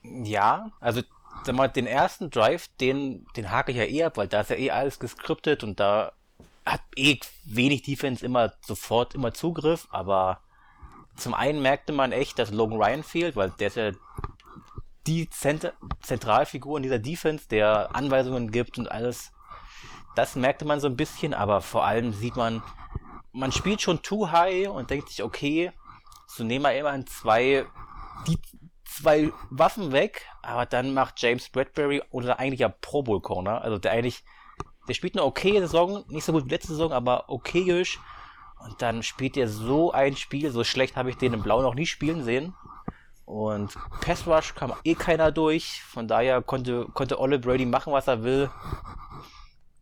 [0.03, 1.01] Ja, also
[1.43, 4.49] sag mal, den ersten Drive, den, den hake ich ja eher ab, weil da ist
[4.49, 6.13] ja eh alles geskriptet und da
[6.65, 10.41] hat eh wenig Defense immer sofort immer Zugriff, aber
[11.15, 13.91] zum einen merkte man echt, dass Logan Ryan fehlt, weil der ist ja
[15.07, 19.31] die Zent Zentralfigur in dieser Defense, der Anweisungen gibt und alles.
[20.15, 22.61] Das merkte man so ein bisschen, aber vor allem sieht man,
[23.31, 25.71] man spielt schon too high und denkt sich, okay,
[26.27, 27.65] so nehmen wir immerhin zwei,
[28.27, 28.37] die
[28.85, 33.77] zwei Waffen weg, aber dann macht James Bradbury oder eigentlich ja Pro Bowl Corner, also
[33.77, 34.23] der eigentlich,
[34.87, 37.99] der spielt eine okay Saison, nicht so gut wie letzte Saison, aber okayisch.
[38.61, 41.75] Und dann spielt er so ein Spiel, so schlecht habe ich den im Blau noch
[41.75, 42.53] nie spielen sehen.
[43.29, 48.07] Und Pass Rush kam eh keiner durch, von daher konnte, konnte Olle Brady machen, was
[48.07, 48.49] er will.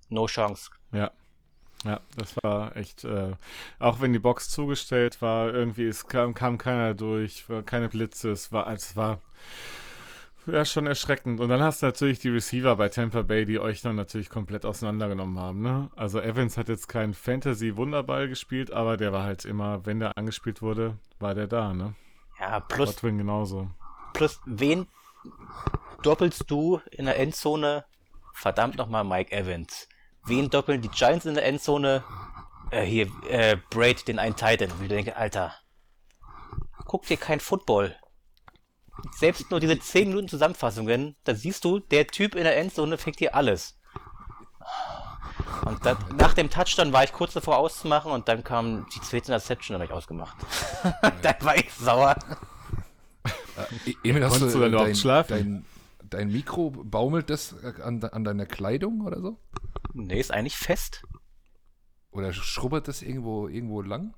[0.10, 0.70] No Chance.
[0.92, 1.12] Ja,
[1.86, 3.36] ja, das war echt, äh,
[3.80, 8.52] auch wenn die Box zugestellt war, irgendwie, es kam, kam keiner durch, keine Blitze, es
[8.52, 9.22] war, es war
[10.46, 11.40] ja schon erschreckend.
[11.40, 14.66] Und dann hast du natürlich die Receiver bei Tampa Bay, die euch dann natürlich komplett
[14.66, 15.90] auseinandergenommen haben, ne?
[15.96, 20.62] Also Evans hat jetzt keinen Fantasy-Wunderball gespielt, aber der war halt immer, wenn der angespielt
[20.62, 21.96] wurde, war der da, ne?
[22.40, 22.96] Ja, plus.
[22.96, 23.70] Godwin genauso.
[24.14, 24.88] Plus, wen
[26.04, 27.86] doppelst du in der Endzone?
[28.34, 29.88] Verdammt nochmal Mike Evans.
[30.26, 32.04] Wen doppeln die Giants in der Endzone?
[32.70, 34.72] Äh, hier, äh, Braid, den einen Titan.
[34.72, 35.56] Und ich denke, Alter,
[36.86, 37.96] guck dir kein Football.
[39.16, 43.20] Selbst nur diese 10 Minuten Zusammenfassungen, da siehst du, der Typ in der Endzone fängt
[43.20, 43.77] hier alles.
[45.68, 49.32] Und das, nach dem Touchdown war ich kurz davor auszumachen und dann kam die zweite
[49.32, 50.38] Interception, dann habe ich ausgemacht.
[51.22, 52.16] dann war ich sauer.
[53.26, 55.30] Äh, Emil, hast du, du dein, schlafen?
[55.30, 55.66] Dein,
[56.10, 59.38] dein Mikro baumelt das an, an deiner Kleidung oder so?
[59.94, 61.04] Nee, ist eigentlich fest.
[62.12, 64.14] Oder schrubbert das irgendwo, irgendwo lang?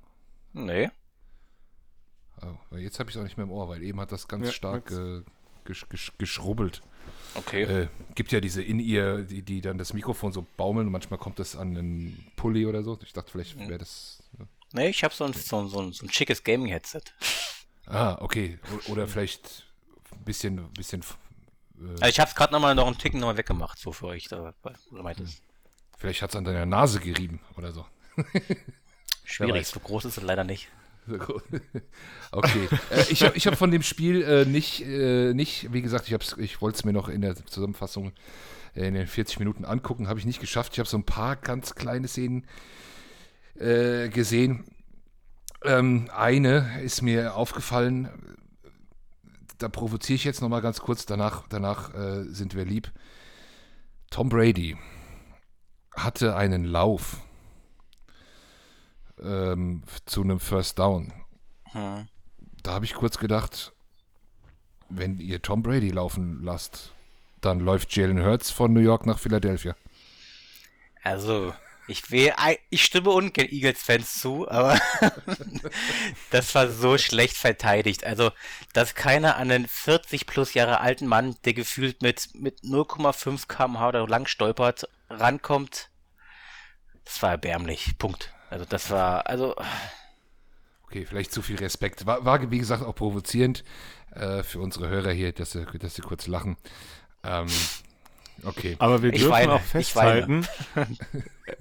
[0.52, 0.90] Nee.
[2.42, 4.46] Oh, jetzt habe ich es auch nicht mehr im Ohr, weil eben hat das ganz
[4.46, 5.22] ja, stark äh,
[5.64, 6.82] gesch gesch geschrubbelt.
[7.34, 7.62] Okay.
[7.62, 11.38] Äh, gibt ja diese In-Ear, die, die dann das Mikrofon so baumeln und manchmal kommt
[11.38, 12.98] das an einen Pulli oder so.
[13.04, 14.22] Ich dachte, vielleicht wäre das.
[14.38, 14.46] Ja.
[14.72, 17.02] Nee, ich habe so ein, so, so, ein, so ein schickes Gaming-Headset.
[17.86, 18.56] Ah, okay.
[18.86, 19.64] Oder vielleicht
[20.12, 20.72] ein bisschen.
[20.74, 21.00] bisschen
[21.80, 24.28] äh, also ich habe es gerade nochmal noch einen Ticken nochmal weggemacht, so für euch.
[24.28, 24.54] Da,
[24.92, 25.42] meintest.
[25.98, 27.84] Vielleicht hat es an deiner Nase gerieben oder so.
[29.24, 30.68] Schwierig, so groß ist es leider nicht.
[32.32, 32.68] Okay.
[32.90, 36.38] äh, ich habe ich hab von dem Spiel äh, nicht, äh, nicht, wie gesagt, ich,
[36.38, 38.12] ich wollte es mir noch in der Zusammenfassung
[38.76, 40.72] äh, in den 40 Minuten angucken, habe ich nicht geschafft.
[40.74, 42.46] Ich habe so ein paar ganz kleine Szenen
[43.58, 44.64] äh, gesehen.
[45.64, 48.08] Ähm, eine ist mir aufgefallen,
[49.58, 52.90] da provoziere ich jetzt nochmal ganz kurz, danach, danach äh, sind wir lieb.
[54.10, 54.76] Tom Brady
[55.94, 57.18] hatte einen Lauf
[59.22, 61.12] ähm, zu einem First Down.
[61.72, 62.08] Hm.
[62.62, 63.72] Da habe ich kurz gedacht,
[64.88, 66.92] wenn ihr Tom Brady laufen lasst,
[67.40, 69.74] dann läuft Jalen Hurts von New York nach Philadelphia.
[71.02, 71.54] Also,
[71.86, 72.32] ich will,
[72.68, 74.78] ich stimme ungern Eagles-Fans zu, aber
[76.30, 78.04] das war so schlecht verteidigt.
[78.04, 78.30] Also,
[78.74, 83.88] dass keiner an einen 40 plus Jahre alten Mann, der gefühlt mit, mit 0,5 kmh
[83.88, 85.90] oder lang stolpert, rankommt,
[87.04, 87.98] das war erbärmlich.
[87.98, 88.32] Punkt.
[88.50, 89.54] Also das war, also.
[90.84, 92.04] Okay, vielleicht zu viel Respekt.
[92.04, 93.64] War, war wie gesagt, auch provozierend
[94.10, 96.56] äh, für unsere Hörer hier, dass sie, dass sie kurz lachen.
[97.22, 97.46] Ähm,
[98.42, 98.74] okay.
[98.80, 100.46] Aber wir dürfen weine, auch festhalten,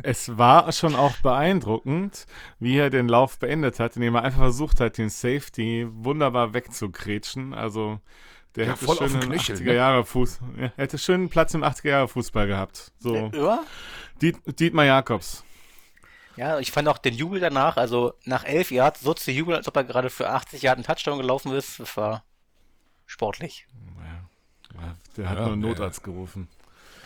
[0.02, 2.25] es war schon auch beeindruckend,
[2.60, 7.54] wie er den Lauf beendet hat, indem er einfach versucht hat, den Safety wunderbar wegzugrätschen.
[7.54, 7.99] Also
[8.56, 9.75] der ja, hätte schön einen 80er ne?
[9.75, 12.91] Jahre Fuß, ja, hätte schön Platz im 80er Jahre Fußball gehabt.
[12.97, 13.30] So.
[13.32, 13.63] Ja?
[14.21, 15.43] Diet, Dietmar Jakobs.
[16.39, 19.67] Ja, ich fand auch den Jubel danach, also nach elf Jahren so zu jubeln, als
[19.67, 22.23] ob er gerade für 80 Jahre einen Touchdown gelaufen ist, das war
[23.08, 23.67] sportlich.
[24.73, 26.47] Ja, der hat ja, nur einen Notarzt gerufen.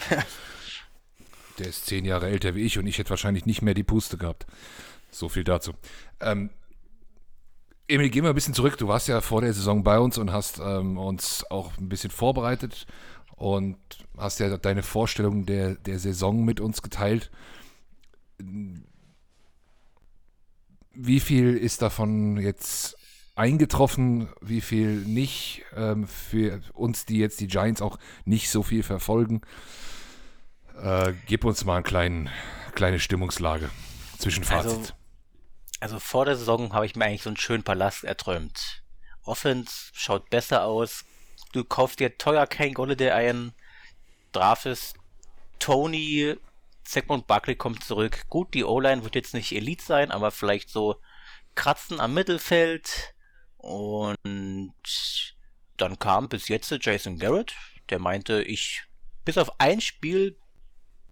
[1.57, 4.19] der ist zehn Jahre älter wie ich und ich hätte wahrscheinlich nicht mehr die Puste
[4.19, 4.45] gehabt.
[5.09, 5.73] So viel dazu.
[6.19, 6.51] Ähm,
[7.87, 8.77] Emil, geh mal ein bisschen zurück.
[8.77, 12.11] Du warst ja vor der Saison bei uns und hast ähm, uns auch ein bisschen
[12.11, 12.85] vorbereitet
[13.35, 13.79] und
[14.15, 17.31] hast ja deine Vorstellung der, der Saison mit uns geteilt
[20.93, 22.97] wie viel ist davon jetzt
[23.35, 25.63] eingetroffen, wie viel nicht.
[25.75, 29.41] Ähm, für uns, die jetzt die Giants auch nicht so viel verfolgen.
[30.79, 32.29] Äh, gib uns mal eine kleinen,
[32.73, 33.69] kleine Stimmungslage.
[34.17, 34.71] Zwischenfazit.
[34.71, 34.93] Also,
[35.79, 38.83] also vor der Saison habe ich mir eigentlich so einen schönen Palast erträumt.
[39.23, 41.05] Offense schaut besser aus.
[41.53, 43.53] Du kaufst dir teuer kein Golladay ein,
[44.31, 44.95] draftest
[45.59, 46.35] Tony,
[46.83, 48.23] Zegmont Buckley kommt zurück.
[48.29, 51.01] Gut, die O-Line wird jetzt nicht Elite sein, aber vielleicht so
[51.55, 53.13] kratzen am Mittelfeld.
[53.57, 54.17] Und
[55.77, 57.55] dann kam bis jetzt Jason Garrett,
[57.89, 58.83] der meinte, ich
[59.25, 60.37] bis auf ein Spiel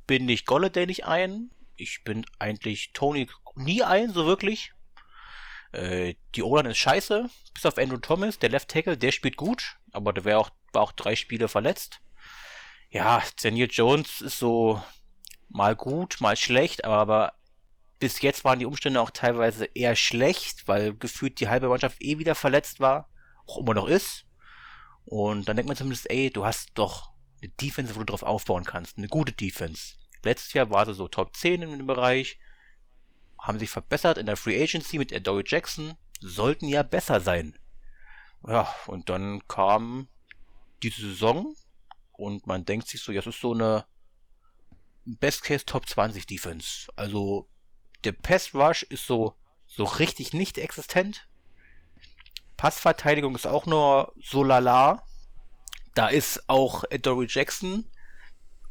[0.07, 1.51] bin ich Golladay nicht ein.
[1.77, 4.73] Ich bin eigentlich Tony nie ein, so wirklich.
[5.71, 9.77] Äh, die O-Line ist scheiße, bis auf Andrew Thomas, der Left Tackle, der spielt gut,
[9.93, 12.01] aber der auch, war auch drei Spiele verletzt.
[12.89, 14.83] Ja, Daniel Jones ist so
[15.51, 17.33] mal gut, mal schlecht, aber
[17.99, 22.17] bis jetzt waren die Umstände auch teilweise eher schlecht, weil gefühlt die halbe Mannschaft eh
[22.17, 23.09] wieder verletzt war,
[23.45, 24.25] auch immer noch ist.
[25.05, 27.11] Und dann denkt man zumindest, ey, du hast doch
[27.41, 29.95] eine Defense, wo du drauf aufbauen kannst, eine gute Defense.
[30.23, 32.39] Letztes Jahr war sie so Top 10 in dem Bereich,
[33.39, 37.57] haben sich verbessert in der Free Agency mit Dory Jackson, sollten ja besser sein.
[38.47, 40.07] Ja, und dann kam
[40.81, 41.55] diese Saison
[42.13, 43.85] und man denkt sich so, ja, es ist so eine
[45.05, 46.91] Best Case Top 20 Defense.
[46.95, 47.49] Also
[48.03, 49.35] der Pass Rush ist so,
[49.67, 51.27] so richtig nicht existent.
[52.57, 55.03] Passverteidigung ist auch nur so lala.
[55.95, 57.85] Da ist auch Dory Jackson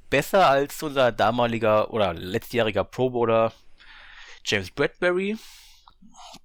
[0.09, 3.53] besser als unser damaliger oder letztjähriger Pro Bowler
[4.45, 5.38] James Bradbury.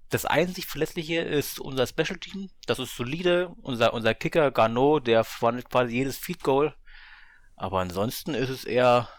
[0.10, 2.50] Das einzig Verlässliche ist unser Special Team.
[2.68, 3.50] Das ist solide.
[3.62, 6.76] Unser, unser Kicker Garneau, der verwandelt quasi jedes Feed Goal.
[7.56, 9.10] Aber ansonsten ist es eher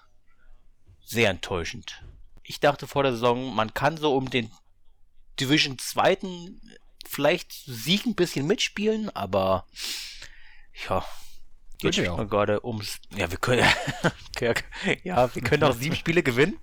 [1.06, 2.02] sehr enttäuschend.
[2.42, 4.50] Ich dachte vor der Saison, man kann so um den
[5.40, 6.18] Division 2.
[7.06, 9.66] vielleicht Sieg ein bisschen mitspielen, aber
[10.88, 11.04] ja,
[11.80, 12.98] jetzt spricht man gerade ums.
[13.16, 13.66] Ja, wir können
[15.04, 16.58] ja, wir können auch sieben Spiele gewinnen.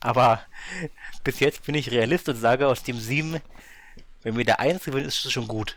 [0.00, 0.44] Aber
[1.22, 3.40] bis jetzt bin ich Realist und sage aus dem sieben,
[4.22, 5.76] wenn wir der eins gewinnen, ist es schon gut.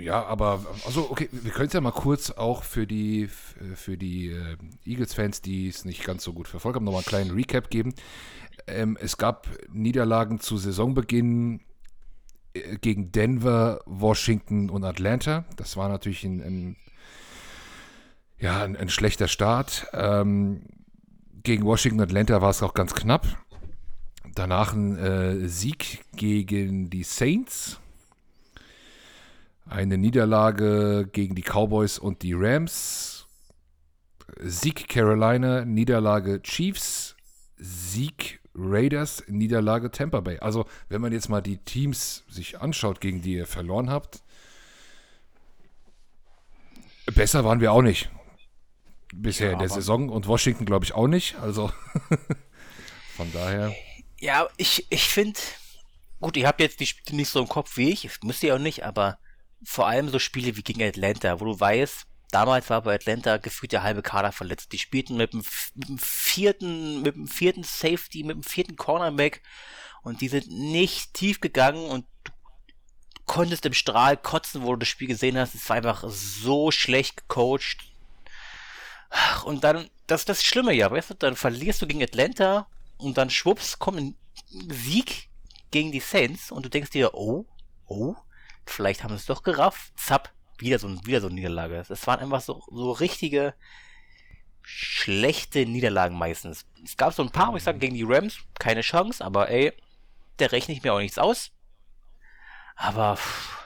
[0.00, 3.28] Ja, aber also okay, wir können es ja mal kurz auch für die
[3.74, 7.30] für die äh, Eagles-Fans, die es nicht ganz so gut verfolgt haben, nochmal einen kleinen
[7.32, 7.94] Recap geben.
[8.66, 11.60] Ähm, es gab Niederlagen zu Saisonbeginn
[12.54, 15.44] äh, gegen Denver, Washington und Atlanta.
[15.56, 16.76] Das war natürlich ein, ein
[18.38, 19.86] ja, ein, ein, schlechter Start.
[19.92, 20.62] Ähm,
[21.42, 23.26] gegen Washington und Atlanta war es auch ganz knapp.
[24.34, 27.80] Danach ein äh, Sieg gegen die Saints
[29.68, 33.26] eine Niederlage gegen die Cowboys und die Rams.
[34.40, 37.16] Sieg Carolina, Niederlage Chiefs,
[37.56, 40.38] Sieg Raiders, Niederlage Tampa Bay.
[40.38, 44.22] Also, wenn man jetzt mal die Teams sich anschaut, gegen die ihr verloren habt,
[47.14, 48.10] besser waren wir auch nicht.
[49.14, 51.36] Bisher ja, in der Saison und Washington glaube ich auch nicht.
[51.36, 51.72] Also
[53.16, 53.74] von daher.
[54.20, 55.40] Ja, ich, ich finde,
[56.20, 58.60] gut, ihr habt jetzt die Spiele nicht so im Kopf wie ich, müsst ihr auch
[58.60, 59.18] nicht, aber
[59.62, 63.72] vor allem so Spiele wie gegen Atlanta, wo du weißt, damals war bei Atlanta gefühlt
[63.72, 64.72] der halbe Kader verletzt.
[64.72, 65.42] Die spielten mit dem,
[65.74, 69.42] mit dem vierten, mit dem vierten Safety, mit dem vierten Cornerback
[70.02, 72.32] und die sind nicht tief gegangen und du
[73.26, 75.54] konntest im Strahl kotzen, wo du das Spiel gesehen hast.
[75.54, 77.92] Es war einfach so schlecht gecoacht.
[79.44, 82.68] Und dann, das ist das Schlimme ja, weißt du, dann verlierst du gegen Atlanta
[82.98, 84.16] und dann schwupps kommt ein
[84.68, 85.28] Sieg
[85.70, 87.46] gegen die Saints und du denkst dir, oh,
[87.86, 88.16] oh,
[88.70, 89.92] vielleicht haben sie es doch gerafft.
[89.98, 91.84] Zapp, wieder so, wieder so eine Niederlage.
[91.88, 93.54] Es waren einfach so, so richtige
[94.62, 96.66] schlechte Niederlagen meistens.
[96.84, 99.72] Es gab so ein paar, wo ich sage, gegen die Rams, keine Chance, aber ey,
[100.38, 101.52] der rechne ich mir auch nichts aus.
[102.76, 103.58] Aber pff,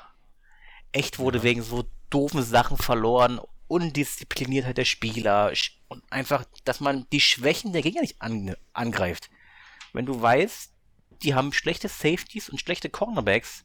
[0.93, 1.45] echt wurde ja.
[1.45, 5.53] wegen so doofen Sachen verloren, Undiszipliniertheit der Spieler
[5.89, 9.31] und einfach, dass man die Schwächen der Gegner nicht an, angreift.
[9.93, 10.73] Wenn du weißt,
[11.23, 13.65] die haben schlechte Safeties und schlechte Cornerbacks,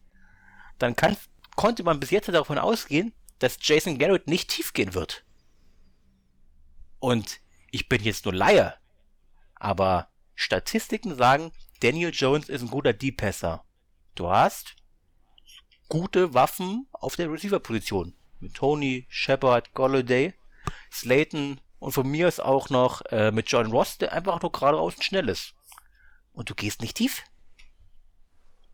[0.79, 1.17] dann kann,
[1.55, 5.23] konnte man bis jetzt davon ausgehen, dass Jason Garrett nicht tief gehen wird.
[6.99, 7.39] Und
[7.71, 8.75] ich bin jetzt nur Laie,
[9.55, 13.63] aber Statistiken sagen, Daniel Jones ist ein guter Deep-Passer.
[14.15, 14.75] Du hast
[15.89, 18.15] gute Waffen auf der Receiver-Position.
[18.39, 20.33] Mit Tony, Shepard, Golladay,
[20.91, 24.95] Slayton und von mir ist auch noch äh, mit John Ross, der einfach nur geradeaus
[24.99, 25.53] schnell ist.
[26.33, 27.23] Und du gehst nicht tief.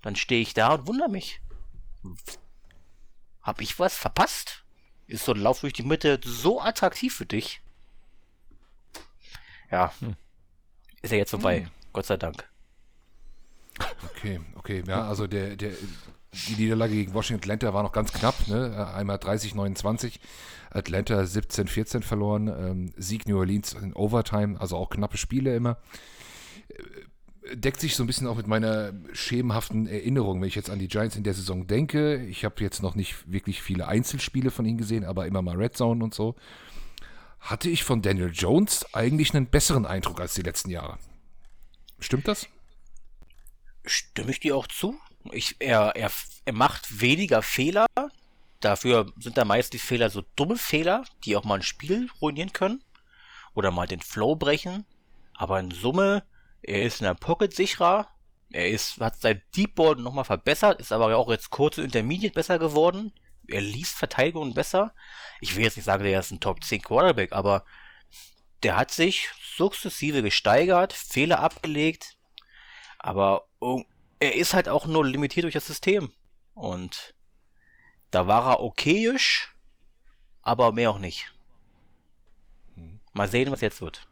[0.02, 1.42] Dann stehe ich da und wundere mich.
[3.42, 4.64] Hab ich was verpasst?
[5.08, 7.62] Ist so ein Lauf durch die Mitte so attraktiv für dich?
[9.70, 9.94] Ja.
[10.00, 10.16] Hm.
[11.02, 11.62] Ist ja jetzt vorbei.
[11.62, 11.70] Hm.
[11.92, 12.50] Gott sei Dank.
[14.16, 14.84] Okay, okay.
[14.88, 15.74] Ja, also der, der
[16.34, 18.92] die Niederlage gegen Washington Atlanta war noch ganz knapp, ne?
[18.96, 20.20] Einmal 30-29,
[20.72, 25.78] Atlanta 17-14 verloren, ähm, Sieg New Orleans in Overtime, also auch knappe Spiele immer.
[27.52, 30.88] Deckt sich so ein bisschen auch mit meiner schemenhaften Erinnerung, wenn ich jetzt an die
[30.88, 32.24] Giants in der Saison denke.
[32.26, 35.76] Ich habe jetzt noch nicht wirklich viele Einzelspiele von ihnen gesehen, aber immer mal Red
[35.76, 36.36] Zone und so.
[37.40, 40.98] Hatte ich von Daniel Jones eigentlich einen besseren Eindruck als die letzten Jahre?
[42.00, 42.48] Stimmt das?
[43.86, 44.98] Stimme ich dir auch zu?
[45.32, 46.12] Ich, er, er,
[46.46, 47.86] er macht weniger Fehler.
[48.62, 52.54] Dafür sind da meist die Fehler so dumme Fehler, die auch mal ein Spiel ruinieren
[52.54, 52.82] können.
[53.54, 54.86] Oder mal den Flow brechen.
[55.34, 56.24] Aber in Summe,
[56.64, 58.08] er ist in der Pocket sicherer.
[58.52, 62.34] Er ist, hat sein Deep Ball nochmal verbessert, ist aber auch jetzt kurz und Intermediate
[62.34, 63.12] besser geworden.
[63.48, 64.94] Er liest Verteidigungen besser.
[65.42, 67.66] Ich will jetzt nicht sagen, er ist ein Top 10 Quarterback, aber
[68.62, 72.18] der hat sich sukzessive gesteigert, Fehler abgelegt,
[73.00, 73.48] aber
[74.20, 76.14] er ist halt auch nur limitiert durch das System.
[76.54, 77.14] Und
[78.12, 79.54] da war er okayisch,
[80.42, 81.34] aber mehr auch nicht.
[83.12, 84.08] Mal sehen, was jetzt wird.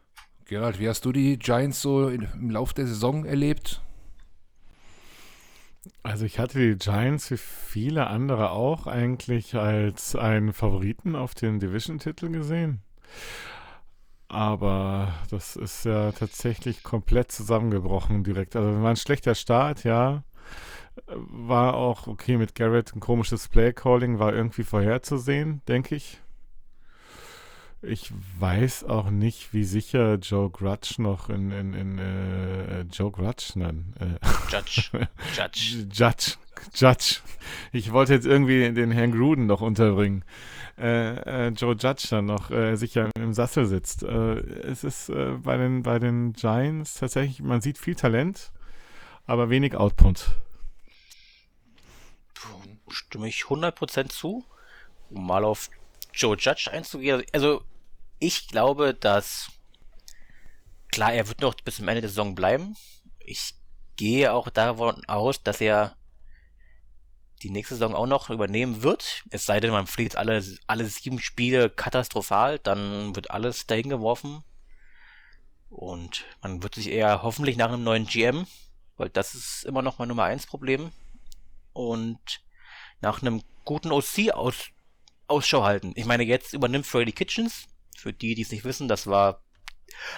[0.46, 3.80] Gerald, wie hast du die Giants so im Laufe der Saison erlebt?
[6.02, 11.58] Also ich hatte die Giants wie viele andere auch eigentlich als einen Favoriten auf den
[11.58, 12.82] Division-Titel gesehen.
[14.28, 18.56] Aber das ist ja tatsächlich komplett zusammengebrochen direkt.
[18.56, 20.24] Also war ein schlechter Start, ja.
[21.06, 26.21] War auch okay mit Garrett ein komisches Play-Calling, war irgendwie vorherzusehen, denke ich.
[27.84, 33.52] Ich weiß auch nicht, wie sicher Joe Grudge noch in, in, in äh, Joe Grudge,
[33.56, 33.92] nein.
[33.98, 34.90] Äh, Judge.
[35.36, 35.88] Judge.
[35.92, 36.36] Judge.
[36.74, 37.16] Judge.
[37.72, 40.24] Ich wollte jetzt irgendwie den Herrn Gruden noch unterbringen.
[40.78, 44.04] Äh, äh, Joe Judge dann noch äh, sicher im Sassel sitzt.
[44.04, 48.52] Äh, es ist äh, bei, den, bei den Giants tatsächlich, man sieht viel Talent,
[49.26, 50.30] aber wenig Output.
[52.88, 54.44] Stimme ich 100% zu.
[55.10, 55.68] Um mal auf
[56.14, 57.22] Joe Judge einzugehen.
[57.32, 57.62] Also,
[58.22, 59.50] ich glaube, dass
[60.92, 62.76] klar, er wird noch bis zum Ende der Saison bleiben.
[63.18, 63.54] Ich
[63.96, 65.96] gehe auch davon aus, dass er
[67.42, 69.24] die nächste Saison auch noch übernehmen wird.
[69.30, 74.44] Es sei denn, man fliegt alle, alle sieben Spiele katastrophal, dann wird alles dahin geworfen.
[75.68, 78.46] Und man wird sich eher hoffentlich nach einem neuen GM,
[78.98, 80.92] weil das ist immer noch mein Nummer 1 Problem.
[81.72, 82.40] Und
[83.00, 84.68] nach einem guten OC aus,
[85.26, 85.92] Ausschau halten.
[85.96, 87.66] Ich meine, jetzt übernimmt Freddy Kitchens.
[88.02, 89.42] Für die, die es nicht wissen, das war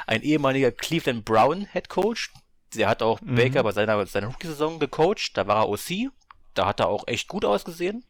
[0.06, 2.32] ein ehemaliger Cleveland Brown Head Coach.
[2.74, 3.36] Der hat auch mhm.
[3.36, 5.36] Baker bei seiner, seiner Rookie-Saison gecoacht.
[5.36, 6.10] Da war er OC
[6.54, 8.04] da hat er auch echt gut ausgesehen.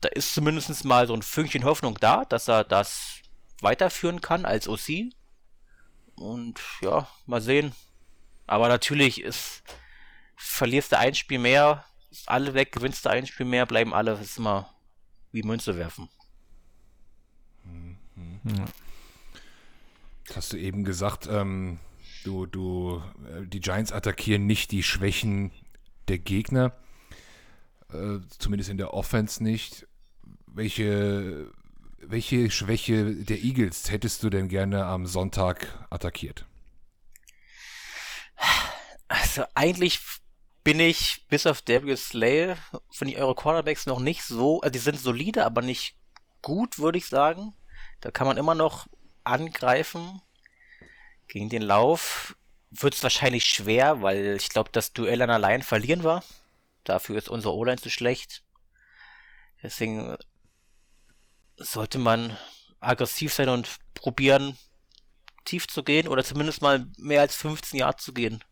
[0.00, 3.20] Da ist zumindest mal so ein Fünkchen Hoffnung da, dass er das
[3.60, 5.12] weiterführen kann als OC.
[6.14, 7.74] Und ja, mal sehen.
[8.46, 9.62] Aber natürlich ist,
[10.36, 14.12] verlierst du ein Spiel mehr, ist alle weg, gewinnst du ein Spiel mehr, bleiben alle,
[14.12, 14.74] ist immer
[15.30, 16.08] wie Münze werfen.
[18.42, 18.64] Mhm.
[20.34, 21.78] Hast du eben gesagt, ähm,
[22.24, 25.50] du, du, äh, die Giants attackieren nicht die Schwächen
[26.08, 26.72] der Gegner
[27.92, 29.86] äh, zumindest in der Offense nicht.
[30.46, 31.50] Welche,
[31.98, 36.46] welche Schwäche der Eagles hättest du denn gerne am Sonntag attackiert?
[39.08, 40.00] Also eigentlich
[40.64, 42.54] bin ich bis auf Darius Slay
[42.90, 45.96] von die eure Cornerbacks noch nicht so, also die sind solide, aber nicht
[46.40, 47.52] gut, würde ich sagen.
[48.02, 48.88] Da kann man immer noch
[49.24, 50.20] angreifen.
[51.28, 52.36] Gegen den Lauf
[52.70, 56.22] wird es wahrscheinlich schwer, weil ich glaube, das Duell an allein verlieren war.
[56.84, 58.42] Dafür ist unsere O-Line zu schlecht.
[59.62, 60.16] Deswegen
[61.56, 62.36] sollte man
[62.80, 64.58] aggressiv sein und probieren,
[65.44, 68.42] tief zu gehen oder zumindest mal mehr als 15 Jahre zu gehen.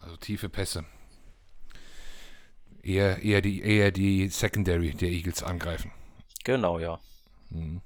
[0.00, 0.84] Also tiefe Pässe.
[2.82, 5.92] Eher, eher, die, eher die Secondary der Eagles angreifen.
[6.46, 7.00] Genau, ja.
[7.50, 7.80] Hm.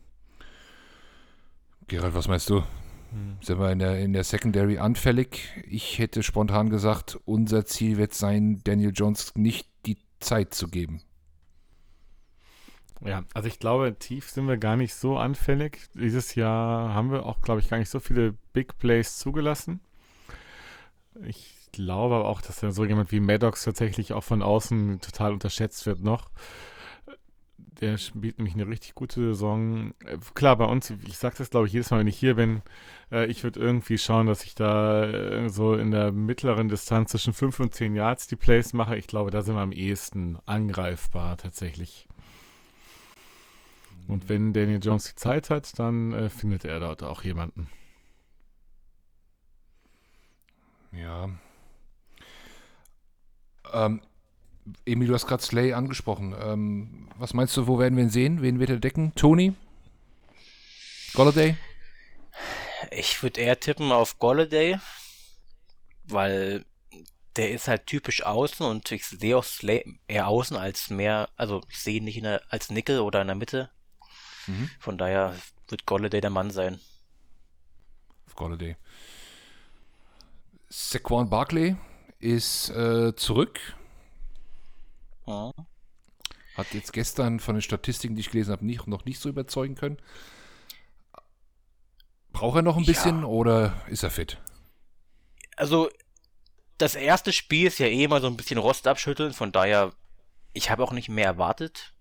[1.89, 2.59] Gerald, was meinst du?
[3.11, 3.39] Hm.
[3.41, 5.49] Sind wir in der, in der Secondary anfällig?
[5.67, 11.01] Ich hätte spontan gesagt, unser Ziel wird sein, Daniel Jones nicht die Zeit zu geben.
[13.03, 15.79] Ja, also ich glaube, tief sind wir gar nicht so anfällig.
[15.95, 19.81] Dieses Jahr haben wir auch, glaube ich, gar nicht so viele Big Plays zugelassen.
[21.23, 25.87] Ich glaube aber auch, dass so jemand wie Maddox tatsächlich auch von außen total unterschätzt
[25.87, 26.29] wird noch.
[27.81, 29.95] Der spielt nämlich eine richtig gute Saison.
[30.05, 32.63] Äh, klar, bei uns, ich sage das glaube ich jedes Mal, wenn ich hier bin,
[33.11, 37.33] äh, ich würde irgendwie schauen, dass ich da äh, so in der mittleren Distanz zwischen
[37.33, 38.97] 5 und 10 Yards die Plays mache.
[38.97, 42.07] Ich glaube, da sind wir am ehesten angreifbar tatsächlich.
[44.09, 47.69] Und wenn Daniel Jones die Zeit hat, dann äh, findet er dort auch jemanden.
[50.93, 51.31] Ja.
[53.73, 54.01] Ähm,
[54.87, 56.35] Emil, du hast gerade Slay angesprochen.
[56.41, 58.43] Ähm, was meinst du, wo werden wir ihn sehen?
[58.43, 59.15] Wen wird er decken?
[59.15, 59.55] Tony?
[61.15, 61.57] Golladay?
[62.91, 64.79] Ich würde eher tippen auf Golladay,
[66.05, 66.65] weil
[67.37, 71.63] der ist halt typisch außen und ich sehe auch Slay eher außen als mehr, also
[71.69, 73.71] ich sehe ihn nicht der, als Nickel oder in der Mitte.
[74.47, 74.71] Mhm.
[74.79, 75.35] Von daher
[75.69, 76.81] wird Golladay der Mann sein.
[78.27, 78.77] Auf Golladay.
[80.69, 81.77] Saquon Barkley
[82.19, 83.61] ist äh, zurück.
[85.31, 85.53] Ja.
[86.57, 89.77] Hat jetzt gestern von den Statistiken, die ich gelesen habe, nicht, noch nicht so überzeugen
[89.77, 89.99] können.
[92.33, 93.27] Braucht er noch ein bisschen ja.
[93.27, 94.39] oder ist er fit?
[95.57, 95.89] Also,
[96.79, 99.93] das erste Spiel ist ja eh mal so ein bisschen Rost abschütteln, von daher,
[100.53, 101.93] ich habe auch nicht mehr erwartet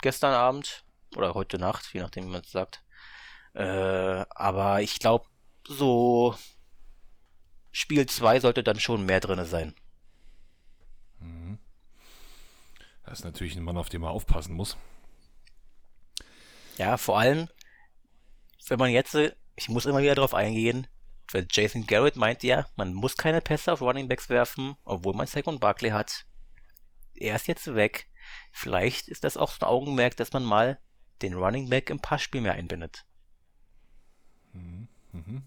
[0.00, 0.84] gestern Abend
[1.16, 2.84] oder heute Nacht, je nachdem, wie man es sagt.
[3.54, 5.26] Äh, aber ich glaube,
[5.66, 6.36] so
[7.72, 9.74] Spiel 2 sollte dann schon mehr drin sein.
[11.20, 11.58] Mhm.
[13.08, 14.76] Das ist natürlich ein Mann, auf den man aufpassen muss.
[16.76, 17.48] Ja, vor allem,
[18.68, 19.16] wenn man jetzt,
[19.56, 20.86] ich muss immer wieder darauf eingehen,
[21.32, 25.26] weil Jason Garrett meint ja, man muss keine Pässe auf Running Backs werfen, obwohl man
[25.26, 26.26] Saquon Barkley hat.
[27.14, 28.10] Er ist jetzt weg.
[28.52, 30.78] Vielleicht ist das auch so ein Augenmerk, dass man mal
[31.22, 33.06] den Running Back im Passspiel mehr einbindet.
[34.52, 34.88] Mhm.
[35.12, 35.42] Mhm.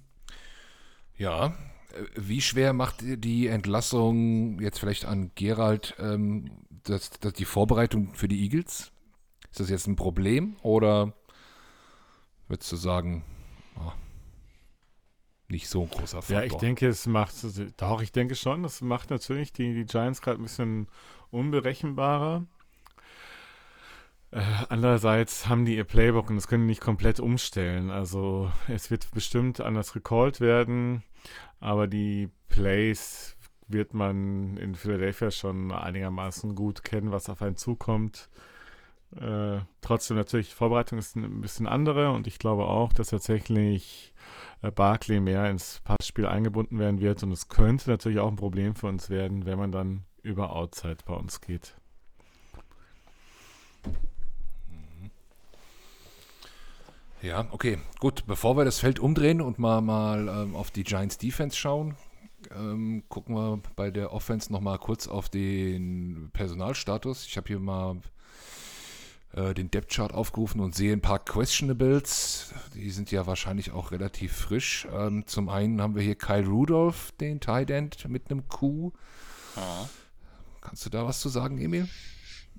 [1.16, 1.55] Ja,
[2.16, 6.49] wie schwer macht die Entlassung jetzt vielleicht an Gerald ähm,
[6.84, 8.91] das, das die Vorbereitung für die Eagles?
[9.51, 11.13] Ist das jetzt ein Problem oder
[12.47, 13.23] würdest du sagen,
[13.77, 13.91] oh,
[15.49, 16.38] nicht so ein großer Faktor?
[16.38, 17.36] Ja, ich denke, es macht,
[17.77, 20.88] doch, ich denke schon, das macht natürlich die, die Giants gerade ein bisschen
[21.32, 22.45] unberechenbarer.
[24.32, 27.89] Äh, andererseits haben die ihr Playbook und das können die nicht komplett umstellen.
[27.89, 31.03] Also es wird bestimmt anders gecallt werden,
[31.59, 33.36] aber die Plays
[33.72, 38.30] wird man in Philadelphia schon einigermaßen gut kennen, was auf einen zukommt.
[39.15, 44.13] Äh, trotzdem natürlich, die Vorbereitung ist ein bisschen andere und ich glaube auch, dass tatsächlich
[44.61, 48.76] äh, Barkley mehr ins Passspiel eingebunden werden wird und es könnte natürlich auch ein Problem
[48.76, 51.76] für uns werden, wenn man dann über Outside bei uns geht.
[57.22, 58.26] Ja, okay, gut.
[58.26, 61.95] Bevor wir das Feld umdrehen und mal, mal ähm, auf die Giants Defense schauen,
[62.53, 67.25] ähm, gucken wir bei der Offense nochmal kurz auf den Personalstatus.
[67.25, 68.01] Ich habe hier mal
[69.33, 72.53] äh, den Depth Chart aufgerufen und sehe ein paar Questionables.
[72.73, 74.87] Die sind ja wahrscheinlich auch relativ frisch.
[74.91, 78.91] Ähm, zum einen haben wir hier Kyle Rudolph, den Tight End mit einem Q.
[79.55, 79.89] Ja.
[80.61, 81.87] Kannst du da was zu sagen, Emil?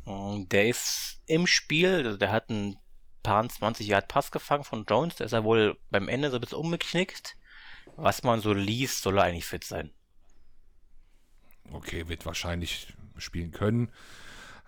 [0.07, 2.77] Der ist im Spiel, also der hat einen
[3.23, 5.17] paar 20 Yard Pass gefangen von Jones.
[5.17, 7.37] Der ist ja wohl beim Ende so ein bisschen umgeknickt.
[7.97, 9.91] Was man so liest, soll er eigentlich fit sein.
[11.73, 13.91] Okay, wird wahrscheinlich spielen können.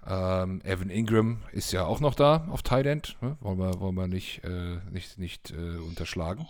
[0.06, 3.16] Ähm, Evan Ingram ist ja auch noch da auf Tight End.
[3.20, 3.36] Ne?
[3.40, 6.46] Wollen, wir, wollen wir nicht, äh, nicht, nicht äh, unterschlagen.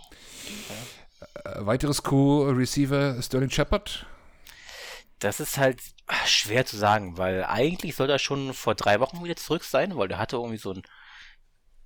[1.43, 1.51] Ja.
[1.51, 4.05] Äh, weiteres Co-Receiver Sterling Shepard.
[5.19, 5.81] Das ist halt
[6.25, 10.09] schwer zu sagen, weil eigentlich soll er schon vor drei Wochen wieder zurück sein, weil
[10.09, 10.83] der hatte irgendwie so ein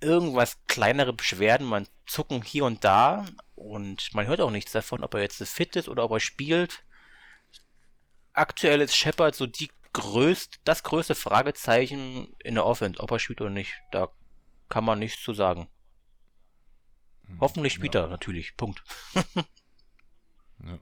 [0.00, 3.26] irgendwas kleinere Beschwerden, man zucken hier und da
[3.60, 6.84] und man hört auch nichts davon, ob er jetzt fit ist oder ob er spielt.
[8.32, 13.40] Aktuell ist Shepard so die größt, das größte Fragezeichen in der Offense, ob er spielt
[13.40, 13.74] oder nicht.
[13.92, 14.08] Da
[14.68, 15.68] kann man nichts zu sagen.
[17.26, 18.02] Hm, Hoffentlich spielt ja.
[18.02, 18.56] er natürlich.
[18.56, 18.82] Punkt.
[20.64, 20.78] ja.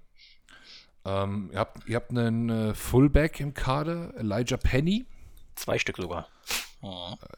[1.04, 5.06] ähm, ihr, habt, ihr habt einen äh, Fullback im Kader, Elijah Penny.
[5.56, 6.28] Zwei Stück sogar.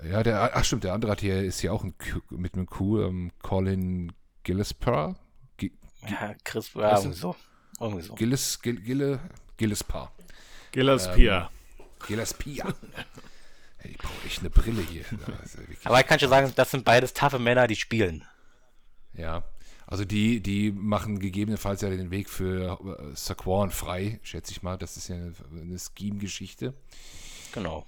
[0.05, 2.67] Ja, der, ach stimmt, der andere hat hier, ist ja auch ein Q, mit einem
[2.67, 4.13] Q, ähm, Colin
[4.43, 5.15] Gillespie.
[6.09, 7.37] Ja, Chris, ja, irgendwie so.
[7.79, 8.15] Irgendwie so.
[8.15, 9.21] Gilles, Gill, Gille,
[9.57, 10.09] Gillespie.
[10.73, 11.29] Gillespie.
[11.29, 11.47] Ähm,
[12.07, 12.63] Gillespie.
[13.85, 15.05] ich brauche echt eine Brille hier.
[15.85, 18.25] Aber ich kann schon sagen, das sind beides taffe Männer, die spielen.
[19.15, 19.45] Ja,
[19.87, 24.79] also die, die machen gegebenenfalls ja den Weg für äh, Saquon frei, schätze ich mal.
[24.79, 26.75] Das ist ja eine, eine Scheme-Geschichte.
[27.53, 27.87] Genau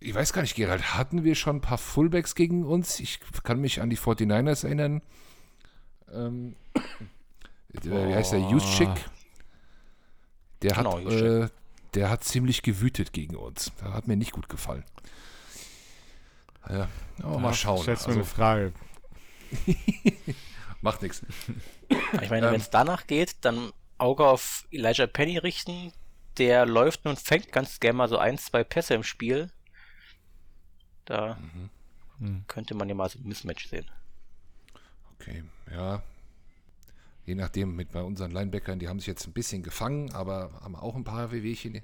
[0.00, 3.00] ich weiß gar nicht, Gerald, hatten wir schon ein paar Fullbacks gegen uns?
[3.00, 5.02] Ich kann mich an die 49ers erinnern.
[6.12, 6.80] Ähm, äh,
[7.82, 8.40] wie heißt der?
[8.40, 8.90] Juszczyk.
[10.62, 11.48] Der hat, genau, äh,
[11.94, 13.72] der hat ziemlich gewütet gegen uns.
[13.80, 14.84] Da hat mir nicht gut gefallen.
[16.68, 16.88] Ja,
[17.24, 17.82] oh, mal schauen.
[17.82, 18.72] Schätze also, eine Frage.
[20.82, 21.24] Macht nichts.
[21.88, 25.92] Ich meine, ähm, wenn es danach geht, dann Auge auf Elijah Penny richten.
[26.38, 29.50] Der läuft und fängt ganz gerne mal so ein, zwei Pässe im Spiel.
[31.04, 31.38] Da
[32.18, 32.44] mhm.
[32.46, 33.90] könnte man ja mal so ein Mismatch sehen.
[35.20, 36.02] Okay, ja.
[37.26, 40.74] Je nachdem, mit bei unseren Linebackern, die haben sich jetzt ein bisschen gefangen, aber haben
[40.74, 41.82] auch ein paar Wehwehchen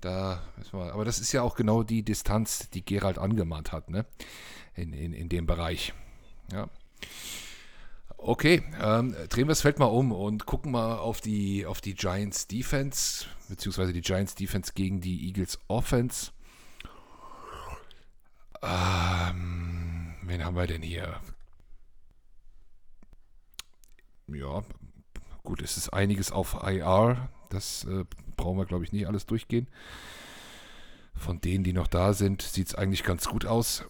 [0.00, 0.42] Da,
[0.72, 4.06] aber das ist ja auch genau die Distanz, die Gerald angemahnt hat, ne?
[4.74, 5.92] In, in, in dem Bereich.
[6.52, 6.68] Ja.
[8.16, 11.94] Okay, ähm, drehen wir das Feld mal um und gucken mal auf die, auf die
[11.94, 16.32] Giants Defense, beziehungsweise die Giants Defense gegen die Eagles Offense.
[18.62, 21.20] Ähm, wen haben wir denn hier?
[24.28, 24.64] Ja,
[25.44, 27.28] gut, es ist einiges auf IR.
[27.50, 28.04] Das äh,
[28.36, 29.68] brauchen wir, glaube ich, nicht alles durchgehen.
[31.14, 33.84] Von denen, die noch da sind, sieht es eigentlich ganz gut aus.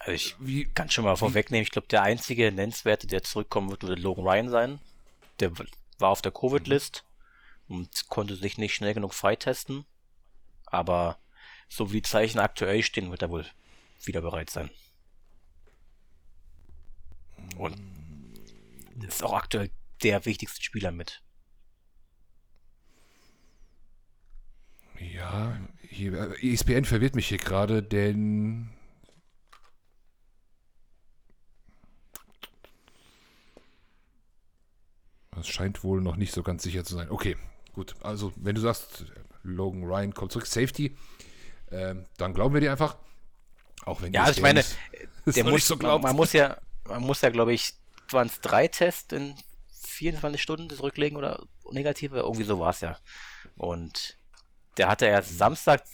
[0.00, 3.82] Also ich wie, kann schon mal vorwegnehmen, ich glaube, der einzige Nennenswerte, der zurückkommen wird,
[3.82, 4.80] wird Logan Ryan sein.
[5.40, 5.52] Der
[5.98, 7.04] war auf der Covid-List
[7.68, 9.84] und konnte sich nicht schnell genug freitesten.
[10.66, 11.18] Aber
[11.68, 13.46] so wie die Zeichen aktuell stehen, wird er wohl
[14.04, 14.70] wieder bereit sein.
[17.56, 17.76] Und
[19.04, 19.70] ist auch aktuell
[20.02, 21.22] der wichtigste Spieler mit.
[24.98, 28.70] Ja, hier, ESPN verwirrt mich hier gerade, denn
[35.32, 37.10] das scheint wohl noch nicht so ganz sicher zu sein.
[37.10, 37.36] Okay,
[37.72, 37.94] gut.
[38.02, 39.04] Also, wenn du sagst,
[39.42, 40.96] Logan Ryan kommt zurück, Safety,
[41.70, 42.96] ähm, dann glauben wir dir einfach.
[43.84, 44.64] Auch wenn ja, also ich meine,
[45.26, 47.74] der muss, so man, man, muss ja, man muss ja, glaube ich,
[48.12, 49.34] waren es drei Tests in
[49.70, 52.98] 24 Stunden zurücklegen oder negative, irgendwie so war es ja.
[53.56, 54.16] Und
[54.76, 55.84] der hatte erst Samstag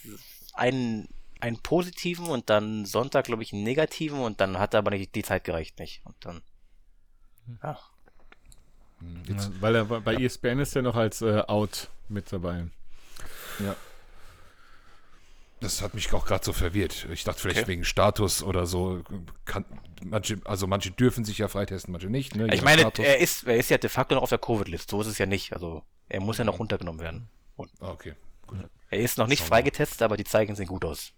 [0.53, 1.07] einen,
[1.39, 5.15] einen positiven und dann Sonntag, glaube ich, einen negativen und dann hat er aber nicht,
[5.15, 6.01] die Zeit gereicht nicht.
[6.05, 6.41] Und dann,
[7.63, 7.79] ja.
[9.27, 10.19] ja weil er bei ja.
[10.19, 12.67] ESPN ist er noch als äh, Out mit dabei.
[13.59, 13.75] Ja.
[15.63, 17.07] Das hat mich auch gerade so verwirrt.
[17.11, 17.69] Ich dachte vielleicht okay.
[17.69, 19.01] wegen Status oder so.
[19.45, 19.63] Kann,
[20.03, 22.35] manche, also manche dürfen sich ja freitesten, manche nicht.
[22.35, 22.53] Ne?
[22.53, 24.89] Ich meine, er ist, er ist ja de facto noch auf der Covid-List.
[24.89, 25.53] So ist es ja nicht.
[25.53, 27.29] Also er muss ja noch runtergenommen werden.
[27.55, 28.13] Und ah, okay.
[28.45, 28.59] Gut.
[28.89, 31.13] Er ist noch nicht freigetestet, aber die Zeichen sehen gut aus.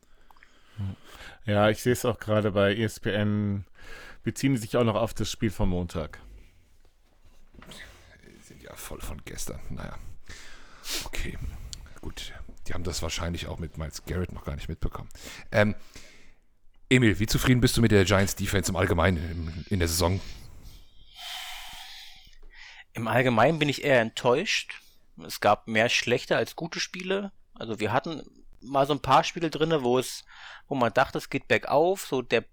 [1.45, 3.65] Ja, ich sehe es auch gerade bei ESPN.
[4.23, 6.19] Beziehen sich auch noch auf das Spiel vom Montag.
[7.57, 9.59] Die sind ja voll von gestern.
[9.69, 9.97] Naja.
[11.05, 11.37] Okay.
[12.01, 12.33] Gut.
[12.67, 15.09] Die haben das wahrscheinlich auch mit Miles Garrett noch gar nicht mitbekommen.
[15.51, 15.75] Ähm,
[16.89, 20.19] Emil, wie zufrieden bist du mit der Giants Defense im Allgemeinen in, der Saison?
[22.93, 24.81] Im Allgemeinen bin ich eher enttäuscht.
[25.25, 27.31] Es gab mehr schlechte als gute Spiele.
[27.53, 28.23] Also wir hatten
[28.61, 30.25] mal so ein paar Spiele drin, wo es,
[30.67, 32.05] wo man dachte, es geht bergauf.
[32.05, 32.45] So der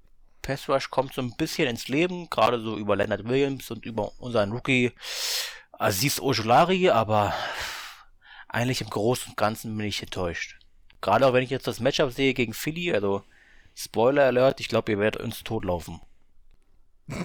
[0.42, 4.12] Pass Rush kommt so ein bisschen ins Leben, gerade so über Leonard Williams und über
[4.18, 4.92] unseren Rookie
[5.72, 7.34] Aziz Ojulari, aber
[8.52, 10.58] eigentlich im Großen und Ganzen bin ich enttäuscht.
[11.00, 13.24] Gerade auch wenn ich jetzt das Matchup sehe gegen Philly, also
[13.74, 16.00] Spoiler Alert, ich glaube, ihr werdet uns totlaufen.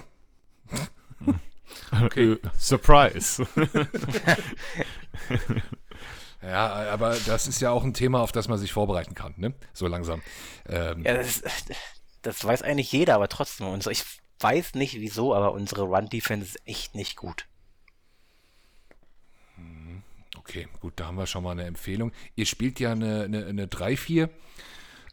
[2.02, 2.36] Okay.
[2.58, 3.46] Surprise.
[6.42, 9.54] ja, aber das ist ja auch ein Thema, auf das man sich vorbereiten kann, ne?
[9.72, 10.22] So langsam.
[10.66, 11.04] Ähm.
[11.04, 11.42] Ja, das,
[12.22, 13.78] das, weiß eigentlich jeder, aber trotzdem.
[13.90, 14.04] Ich
[14.40, 17.46] weiß nicht wieso, aber unsere Run-Defense ist echt nicht gut.
[20.48, 22.10] Okay, gut, da haben wir schon mal eine Empfehlung.
[22.34, 24.30] Ihr spielt ja eine, eine, eine 3-4.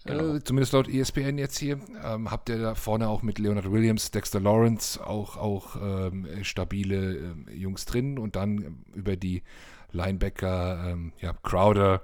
[0.05, 0.35] Genau.
[0.35, 1.79] Äh, zumindest laut ESPN jetzt hier.
[2.05, 7.17] Ähm, habt ihr da vorne auch mit Leonard Williams, Dexter Lawrence auch, auch ähm, stabile
[7.17, 9.43] ähm, Jungs drin und dann über die
[9.91, 12.03] Linebacker, ähm, ja, Crowder,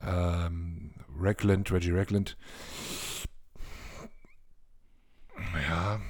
[0.00, 2.38] ähm, Reckland, Reggie Reckland.
[5.68, 6.00] Ja.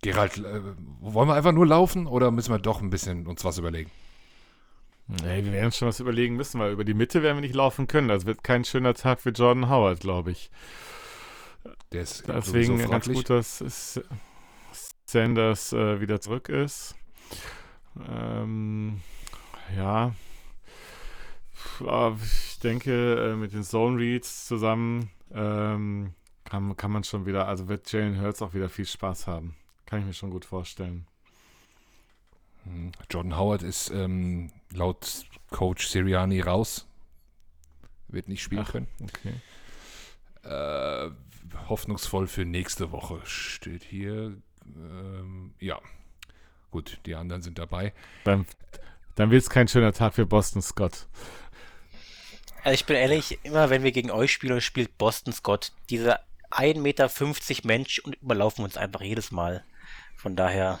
[0.00, 0.62] Gerald, äh,
[1.00, 3.90] wollen wir einfach nur laufen oder müssen wir doch ein bisschen uns was überlegen?
[5.08, 7.54] Nee, wir werden uns schon was überlegen müssen, weil über die Mitte werden wir nicht
[7.54, 8.08] laufen können.
[8.08, 10.50] Das wird kein schöner Tag für Jordan Howard, glaube ich.
[11.92, 14.00] Der ist Deswegen ganz gut, dass
[15.04, 16.96] Sanders äh, wieder zurück ist.
[18.08, 19.00] Ähm,
[19.76, 20.12] ja.
[21.80, 27.68] Ich denke, äh, mit den Zone Reads zusammen ähm, kann, kann man schon wieder, also
[27.68, 29.54] wird Jalen Hurts auch wieder viel Spaß haben.
[29.84, 31.06] Kann ich mir schon gut vorstellen.
[32.66, 36.86] Hm, Jordan Howard ist ähm, laut Coach Siriani raus.
[38.08, 38.88] Wird nicht spielen Ach, können.
[39.02, 39.34] Okay.
[40.44, 41.10] Äh,
[41.68, 44.36] hoffnungsvoll für nächste Woche steht hier.
[44.76, 45.80] Ähm, ja.
[46.70, 47.92] Gut, die anderen sind dabei.
[48.24, 48.46] Dann,
[49.14, 51.06] dann wird es kein schöner Tag für Boston Scott.
[52.62, 56.80] Also ich bin ehrlich, immer wenn wir gegen euch spielen, spielt Boston Scott dieser 1,50
[56.80, 57.08] Meter
[57.64, 59.64] Mensch und überlaufen uns einfach jedes Mal.
[60.16, 60.80] Von daher.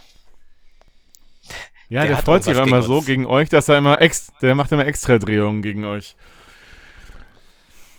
[1.88, 4.72] Ja, der, der freut sich immer so gegen euch, dass er immer ex der macht
[4.72, 6.16] immer extra Drehungen gegen euch.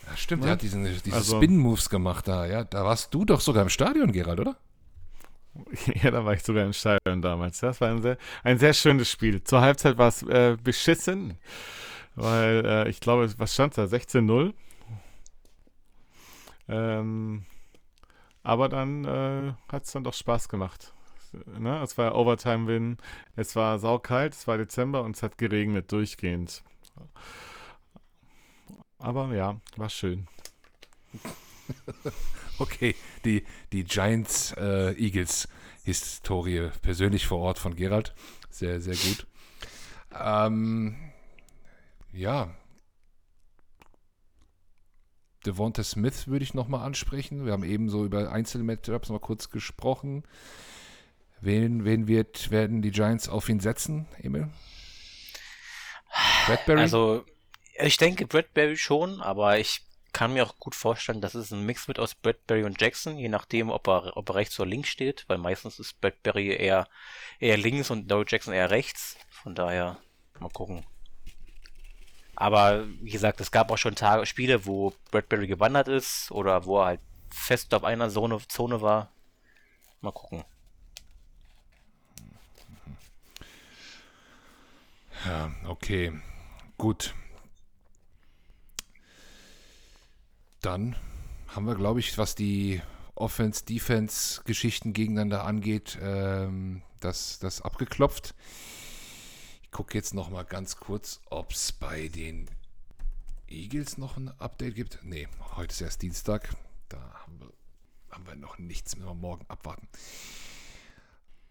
[0.05, 0.49] Ja, stimmt, ja?
[0.49, 2.63] er hat diesen, diese also, Spin-Moves gemacht da, ja.
[2.63, 4.57] Da warst du doch sogar im Stadion, Gerald, oder?
[6.03, 7.59] Ja, da war ich sogar im Stadion damals.
[7.59, 9.43] Das war ein sehr, ein sehr schönes Spiel.
[9.43, 11.37] Zur Halbzeit war es äh, beschissen.
[12.15, 13.83] Weil äh, ich glaube, was stand da?
[13.83, 14.53] 16-0.
[16.67, 17.45] Ähm,
[18.43, 20.93] aber dann äh, hat es dann doch Spaß gemacht.
[21.33, 21.81] Ne?
[21.81, 22.97] Es war Overtime-Win,
[23.35, 26.63] es war saukalt, es war Dezember und es hat geregnet durchgehend.
[28.99, 30.27] Aber ja, war schön.
[32.59, 34.93] okay, die, die Giants äh,
[36.81, 38.13] persönlich vor Ort von Gerald.
[38.49, 39.27] Sehr, sehr gut.
[40.11, 40.95] Ähm,
[42.11, 42.49] ja.
[45.45, 47.45] Devonta Smith würde ich nochmal ansprechen.
[47.45, 50.23] Wir haben eben so über Einzelmatchups mal kurz gesprochen.
[51.39, 54.49] Wen, wen wird, werden die Giants auf ihn setzen, Emil?
[56.47, 56.81] Bradbury?
[56.81, 57.25] Also,
[57.79, 59.81] ich denke Bradbury schon, aber ich
[60.13, 63.29] kann mir auch gut vorstellen, dass es ein Mix wird aus Bradbury und Jackson, je
[63.29, 66.87] nachdem, ob er, ob er rechts oder links steht, weil meistens ist Bradbury eher,
[67.39, 69.17] eher links und Doe Jackson eher rechts.
[69.29, 69.97] Von daher,
[70.39, 70.85] mal gucken.
[72.35, 76.79] Aber wie gesagt, es gab auch schon Tage, Spiele, wo Bradbury gewandert ist oder wo
[76.79, 79.11] er halt fest auf einer Zone, Zone war.
[80.01, 80.43] Mal gucken.
[85.27, 86.13] Ja, okay.
[86.77, 87.13] Gut.
[90.61, 90.95] Dann
[91.49, 92.81] haben wir, glaube ich, was die
[93.15, 98.35] Offense-Defense-Geschichten gegeneinander angeht, ähm, das, das abgeklopft.
[99.63, 102.49] Ich gucke jetzt noch mal ganz kurz, ob es bei den
[103.49, 105.03] Eagles noch ein Update gibt.
[105.03, 106.55] Ne, heute ist erst Dienstag.
[106.87, 107.51] Da haben wir,
[108.11, 108.95] haben wir noch nichts.
[108.95, 109.89] Müssen wir morgen abwarten.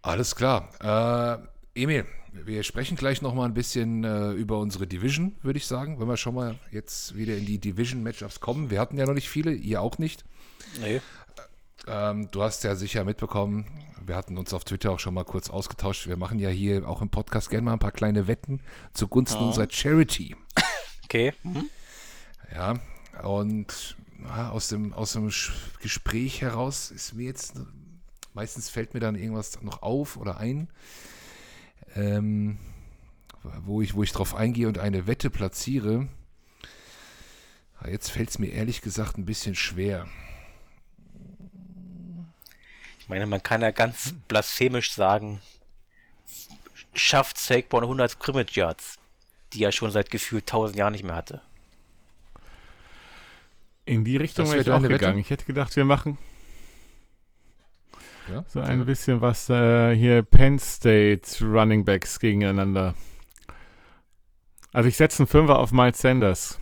[0.01, 0.71] Alles klar.
[0.81, 5.67] Äh, Emil, wir sprechen gleich noch mal ein bisschen äh, über unsere Division, würde ich
[5.67, 8.71] sagen, wenn wir schon mal jetzt wieder in die Division-Matchups kommen.
[8.71, 10.25] Wir hatten ja noch nicht viele, ihr auch nicht.
[10.81, 11.03] Nee.
[11.87, 13.67] Ähm, du hast ja sicher mitbekommen,
[14.07, 16.07] wir hatten uns auf Twitter auch schon mal kurz ausgetauscht.
[16.07, 18.61] Wir machen ja hier auch im Podcast gerne mal ein paar kleine Wetten
[18.95, 19.49] zugunsten oh.
[19.49, 20.35] unserer Charity.
[21.05, 21.35] Okay.
[21.43, 21.71] Mhm.
[22.55, 22.81] Ja,
[23.23, 25.31] und ja, aus, dem, aus dem
[25.83, 27.61] Gespräch heraus ist mir jetzt,
[28.33, 30.69] meistens fällt mir dann irgendwas noch auf oder ein
[31.95, 32.59] ähm,
[33.65, 36.09] wo ich, wo ich drauf eingehe und eine Wette platziere.
[37.87, 40.07] Jetzt fällt es mir ehrlich gesagt ein bisschen schwer.
[42.99, 45.41] Ich meine, man kann ja ganz blasphemisch sagen,
[46.95, 48.99] schafft Saquon 100 Scrimmage Yards,
[49.53, 51.41] die er schon seit gefühlt 1000 Jahren nicht mehr hatte.
[53.85, 55.19] In die Richtung wäre ich auch gegangen.
[55.19, 55.21] Wette?
[55.21, 56.19] Ich hätte gedacht, wir machen
[58.29, 62.95] ja, so ein bisschen was äh, hier Penn State Running Backs gegeneinander.
[64.73, 66.59] Also ich setze einen Fünfer auf Miles Sanders.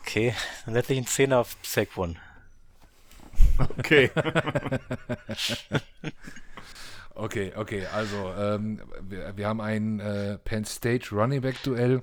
[0.00, 2.18] Okay, dann setze ich einen Zehner auf Saquon.
[3.78, 4.10] Okay.
[7.14, 12.02] okay, okay, also ähm, wir, wir, haben ein äh, Penn State Running Back Duell.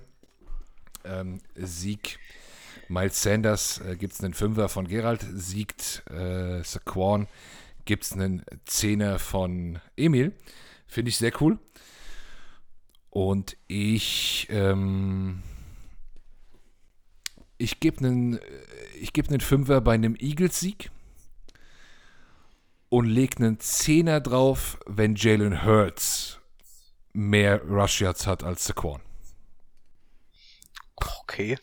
[1.06, 2.20] Ähm, Sieg
[2.90, 7.28] Miles Sanders äh, gibt es einen Fünfer von Gerald, siegt äh, Saquon
[7.88, 10.34] gibt es einen Zehner von Emil.
[10.86, 11.58] Finde ich sehr cool.
[13.10, 15.42] Und ich, ähm,
[17.58, 18.40] ich gebe einen,
[19.00, 20.92] ich gebe einen Fünfer bei einem Eagles-Sieg
[22.90, 26.40] und lege einen Zehner drauf, wenn Jalen Hurts
[27.14, 29.02] mehr Rush Yards hat als Saquon.
[30.96, 31.58] Okay.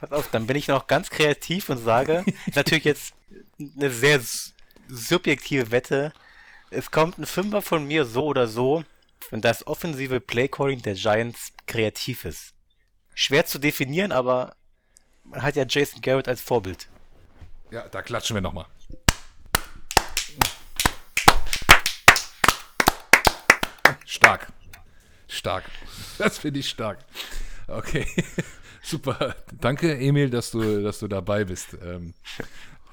[0.00, 2.24] Pass auf, dann bin ich noch ganz kreativ und sage,
[2.54, 3.14] natürlich jetzt
[3.58, 4.20] eine sehr
[4.88, 6.12] subjektive Wette.
[6.70, 8.84] Es kommt ein Fünfer von mir so oder so,
[9.30, 12.54] wenn das offensive Playcalling der Giants kreativ ist.
[13.14, 14.56] Schwer zu definieren, aber
[15.24, 16.88] man hat ja Jason Garrett als Vorbild.
[17.70, 18.66] Ja, da klatschen wir nochmal.
[24.04, 24.48] Stark.
[25.28, 25.64] Stark.
[26.16, 26.98] Das finde ich stark.
[27.66, 28.06] Okay.
[28.82, 29.36] Super.
[29.52, 31.76] Danke, Emil, dass du, dass du dabei bist.
[31.82, 32.14] Ähm,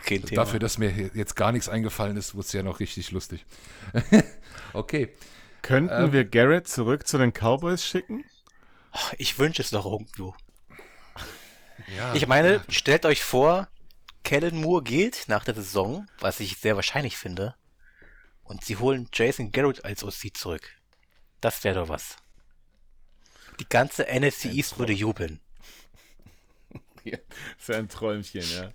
[0.06, 0.44] kein Thema.
[0.44, 3.46] Dafür, dass mir jetzt gar nichts eingefallen ist, wurde es ja noch richtig lustig.
[4.74, 5.10] okay.
[5.62, 8.24] Könnten ähm, wir Garrett zurück zu den Cowboys schicken?
[9.18, 10.36] Ich wünsche es doch irgendwo.
[11.98, 12.64] Ja, ich meine, ja.
[12.70, 13.68] stellt euch vor,
[14.24, 17.56] Kellen Moore geht nach der Saison, was ich sehr wahrscheinlich finde,
[18.44, 20.70] und sie holen Jason Garrett als OC zurück.
[21.42, 22.18] Das wäre doch was.
[23.60, 25.40] Die ganze NFC East würde jubeln.
[27.08, 27.20] Ja,
[27.58, 28.72] das ist ein Träumchen, ja.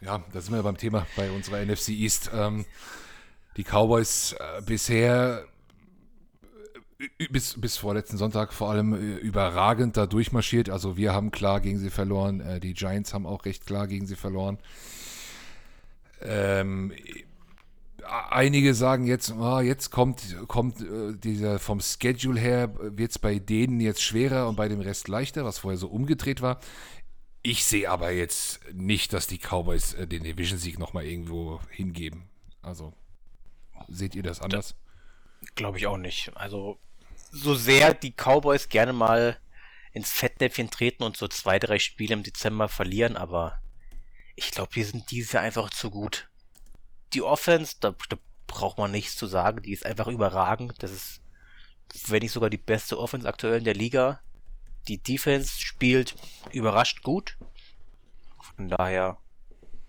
[0.00, 2.30] Ja, da sind wir beim Thema bei unserer NFC East.
[2.34, 2.66] Ähm,
[3.56, 5.44] die Cowboys äh, bisher
[6.98, 10.68] äh, bis, bis vorletzten Sonntag vor allem äh, überragend da durchmarschiert.
[10.68, 12.40] Also wir haben klar gegen sie verloren.
[12.40, 14.58] Äh, die Giants haben auch recht klar gegen sie verloren.
[16.20, 16.92] Ähm,
[18.30, 23.38] einige sagen jetzt, oh, jetzt kommt, kommt äh, dieser vom Schedule her, wird es bei
[23.38, 26.60] denen jetzt schwerer und bei dem Rest leichter, was vorher so umgedreht war.
[27.48, 32.28] Ich sehe aber jetzt nicht, dass die Cowboys äh, den Division-Sieg nochmal irgendwo hingeben.
[32.60, 32.92] Also,
[33.86, 34.74] seht ihr das anders?
[35.54, 36.32] Glaube ich auch nicht.
[36.34, 36.80] Also,
[37.30, 39.38] so sehr die Cowboys gerne mal
[39.92, 43.62] ins Fettnäpfchen treten und so zwei, drei Spiele im Dezember verlieren, aber
[44.34, 46.28] ich glaube, die sind dieses Jahr einfach zu gut.
[47.12, 48.16] Die Offense, da, da
[48.48, 50.82] braucht man nichts zu sagen, die ist einfach überragend.
[50.82, 51.20] Das ist,
[52.08, 54.18] wenn nicht sogar die beste Offense aktuell in der Liga.
[54.88, 56.14] Die Defense spielt
[56.52, 57.36] überrascht gut.
[58.40, 59.18] Von daher,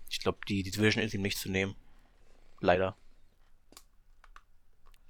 [0.08, 1.74] ich glaube, die, die Division ist ihm nicht zu nehmen.
[2.60, 2.96] Leider.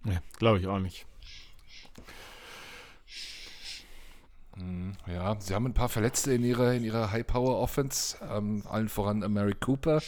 [0.04, 1.06] Ja, glaube ich auch nicht.
[4.54, 9.20] Hm, ja, sie haben ein paar Verletzte in ihrer, in ihrer High-Power-Offense, ähm, allen voran
[9.32, 10.02] Mary Cooper.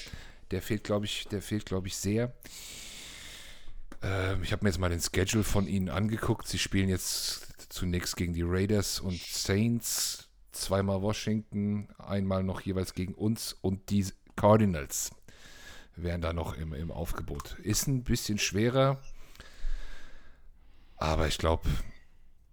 [0.51, 2.35] Der fehlt, glaube ich, der fehlt, glaube ich, sehr.
[4.03, 6.49] Ähm, ich habe mir jetzt mal den Schedule von ihnen angeguckt.
[6.49, 13.15] Sie spielen jetzt zunächst gegen die Raiders und Saints, zweimal Washington, einmal noch jeweils gegen
[13.15, 14.07] uns und die
[14.37, 15.13] Cardinals
[15.97, 17.59] wären da noch im, im Aufgebot.
[17.61, 19.01] Ist ein bisschen schwerer,
[20.97, 21.69] aber ich glaube,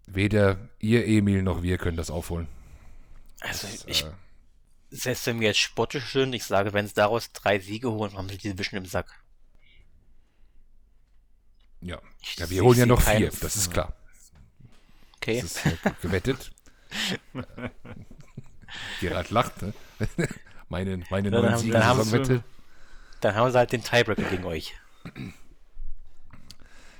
[0.05, 2.47] weder ihr, Emil, noch wir können das aufholen.
[3.39, 4.11] Also das, ich, äh,
[4.89, 8.30] selbst wenn wir jetzt spottisch sind, ich sage, wenn es daraus drei Siege holen, haben
[8.30, 9.24] sie die Division im Sack.
[11.82, 11.99] Ja,
[12.38, 13.93] ja wir holen ja noch vier, das ist klar.
[15.28, 15.41] Okay.
[15.41, 16.51] Das ist halt gewettet.
[19.01, 19.73] Gerald lacht, ne?
[20.69, 22.43] meine, meine neuen haben, Siege dann, haben
[23.19, 24.73] dann haben sie halt den Tiebreaker gegen euch.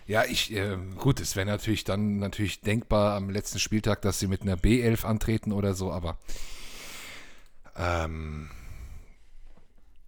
[0.08, 4.28] Ja, ich, äh, gut, es wäre natürlich dann natürlich denkbar am letzten Spieltag, dass sie
[4.28, 6.18] mit einer B11 antreten oder so, aber
[7.78, 8.50] ähm,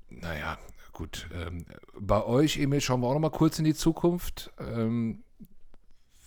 [0.09, 0.57] naja,
[0.91, 1.29] gut.
[1.33, 1.65] Ähm,
[1.97, 4.51] bei euch, Emil, schauen wir auch noch mal kurz in die Zukunft.
[4.59, 5.23] Ähm,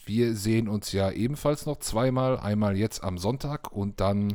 [0.07, 2.39] wir sehen uns ja ebenfalls noch zweimal.
[2.39, 4.33] Einmal jetzt am Sonntag und dann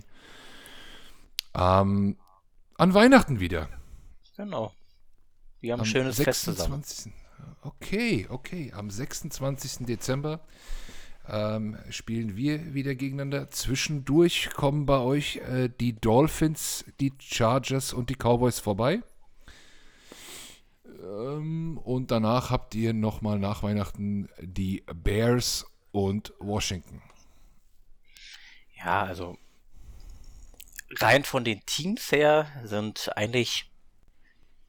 [1.55, 2.17] ähm,
[2.77, 3.69] an Weihnachten wieder.
[4.35, 4.73] Genau.
[5.59, 6.25] Wir haben ein schönes 26.
[6.25, 7.13] Fest zusammen.
[7.61, 8.71] Okay, okay.
[8.75, 9.85] Am 26.
[9.85, 10.39] Dezember
[11.27, 13.49] ähm, spielen wir wieder gegeneinander.
[13.49, 19.01] Zwischendurch kommen bei euch äh, die Dolphins, die Chargers und die Cowboys vorbei.
[20.99, 27.01] Ähm, und danach habt ihr nochmal nach Weihnachten die Bears und Washington.
[28.75, 29.37] Ja, also
[30.99, 33.71] rein von den Teams her sind eigentlich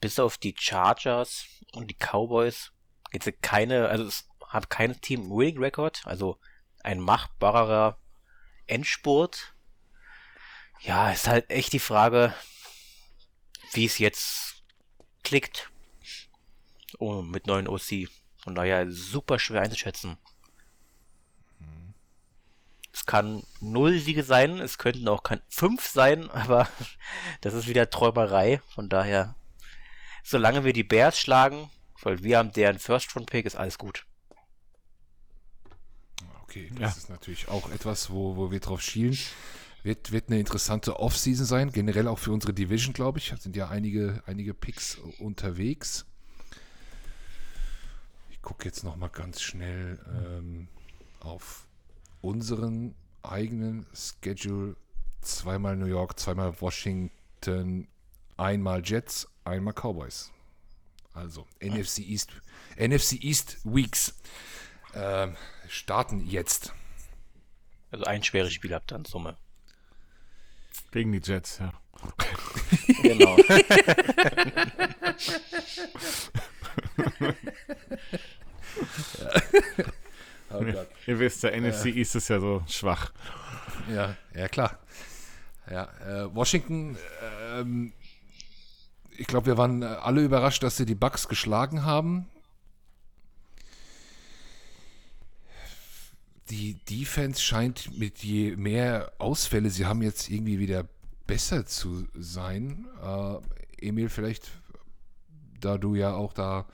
[0.01, 2.73] bis auf die Chargers und die Cowboys
[3.13, 6.39] jetzt keine, also es hat kein Team Winning Record, also
[6.83, 7.99] ein machbarer
[8.67, 9.55] Endspurt.
[10.81, 12.35] Ja, ist halt echt die Frage,
[13.73, 14.63] wie es jetzt
[15.25, 15.71] klickt.
[16.99, 18.09] Oh, mit neuen OC.
[18.37, 20.19] Von daher super schwer einzuschätzen.
[22.99, 26.69] Es kann null Siege sein, es könnten auch fünf sein, aber
[27.41, 28.61] das ist wieder Träumerei.
[28.75, 29.37] Von daher,
[30.25, 31.71] solange wir die Bears schlagen,
[32.03, 34.05] weil wir haben deren First Round Pick, ist alles gut.
[36.43, 36.89] Okay, das ja.
[36.89, 39.17] ist natürlich auch etwas, wo, wo wir drauf schielen.
[39.85, 43.31] Wird, wird eine interessante Offseason sein, generell auch für unsere Division, glaube ich.
[43.31, 46.08] Da sind ja einige, einige Picks unterwegs.
[48.49, 50.69] Ich gucke jetzt noch mal ganz schnell ähm,
[51.21, 51.67] auf
[52.23, 54.75] unseren eigenen Schedule.
[55.21, 57.89] Zweimal New York, zweimal Washington,
[58.39, 60.33] einmal Jets, einmal Cowboys.
[61.13, 62.31] Also NFC East,
[62.79, 64.15] NFC East Weeks
[64.95, 65.29] äh,
[65.69, 66.73] starten jetzt.
[67.91, 69.37] Also ein schweres Spiel habt ihr in Summe.
[70.91, 71.71] Gegen die Jets, ja.
[73.03, 73.37] genau.
[80.51, 80.65] oh
[81.07, 83.13] Ihr wisst, der NFC äh, East ist ja so schwach.
[83.93, 84.79] Ja, ja klar.
[85.71, 86.97] Ja, äh, Washington
[87.55, 87.93] ähm,
[89.19, 92.27] ich glaube, wir waren alle überrascht, dass sie die Bucks geschlagen haben.
[96.51, 100.87] Die Defense scheint mit je mehr Ausfälle, sie haben jetzt irgendwie wieder
[101.27, 102.87] besser zu sein.
[103.03, 104.51] Äh, Emil, vielleicht,
[105.61, 106.67] da du ja auch da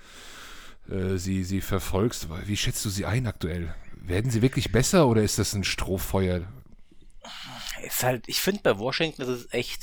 [0.89, 3.75] äh, sie, sie verfolgst, wie schätzt du sie ein aktuell?
[3.97, 6.43] Werden sie wirklich besser oder ist das ein Strohfeuer?
[7.83, 9.83] Ist halt, ich finde bei Washington ist es echt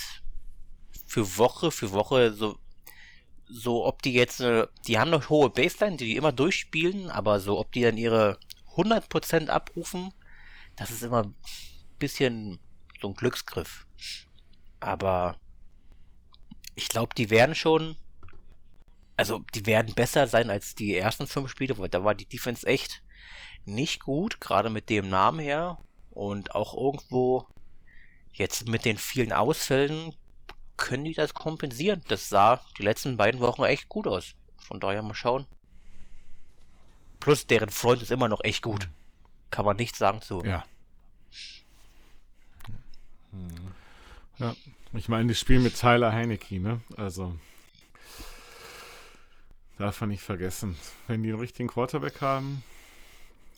[1.07, 2.57] für Woche für Woche so,
[3.45, 4.41] so ob die jetzt,
[4.87, 8.39] die haben noch hohe Baseline, die die immer durchspielen, aber so ob die dann ihre
[8.75, 10.13] 100% abrufen,
[10.77, 11.35] das ist immer ein
[11.99, 12.59] bisschen
[13.01, 13.85] so ein Glücksgriff.
[14.79, 15.37] Aber
[16.75, 17.97] ich glaube, die werden schon
[19.17, 22.65] also die werden besser sein als die ersten fünf Spiele, weil da war die Defense
[22.65, 23.03] echt
[23.65, 25.77] nicht gut, gerade mit dem Namen her.
[26.09, 27.47] Und auch irgendwo
[28.33, 30.13] jetzt mit den vielen Ausfällen
[30.77, 32.01] können die das kompensieren.
[32.07, 34.33] Das sah die letzten beiden Wochen echt gut aus.
[34.57, 35.45] Von daher mal schauen.
[37.19, 38.89] Plus deren Freund ist immer noch echt gut.
[39.51, 40.43] Kann man nichts sagen zu.
[40.43, 40.65] Ja.
[44.39, 44.55] Ja,
[44.93, 46.81] ich meine, die spielen mit Tyler Heinecke, ne?
[46.97, 47.37] Also.
[49.81, 50.75] Darf man nicht vergessen.
[51.07, 52.63] Wenn die einen richtigen Quarterback haben,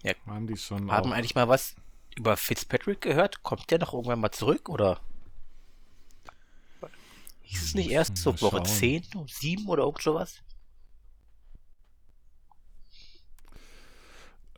[0.03, 0.13] ja.
[0.25, 0.89] haben die schon.
[0.89, 1.15] Haben auch.
[1.15, 1.75] eigentlich mal was
[2.15, 3.43] über Fitzpatrick gehört?
[3.43, 5.01] Kommt der noch irgendwann mal zurück oder?
[7.41, 10.41] Hieß es nicht erst so Woche 10, 7 oder irgend sowas?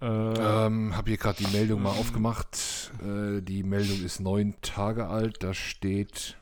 [0.01, 2.91] Äh, ähm, habe hier gerade die Meldung mal aufgemacht.
[3.01, 5.41] Äh, die Meldung ist neun Tage alt.
[5.41, 6.37] Da steht: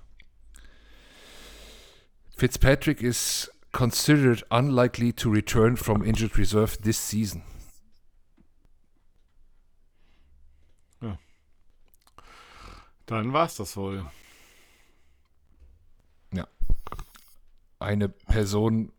[2.35, 7.43] Fitzpatrick is considered unlikely to return from injured reserve this season.
[11.01, 11.17] Ja.
[13.07, 14.05] Dann war es das wohl.
[16.31, 16.47] Ja.
[17.79, 18.93] Eine Person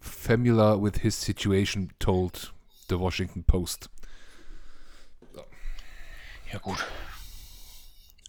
[0.00, 2.52] familiar with his situation told
[2.88, 3.90] The Washington Post.
[5.32, 5.44] So.
[6.52, 6.84] Ja, gut.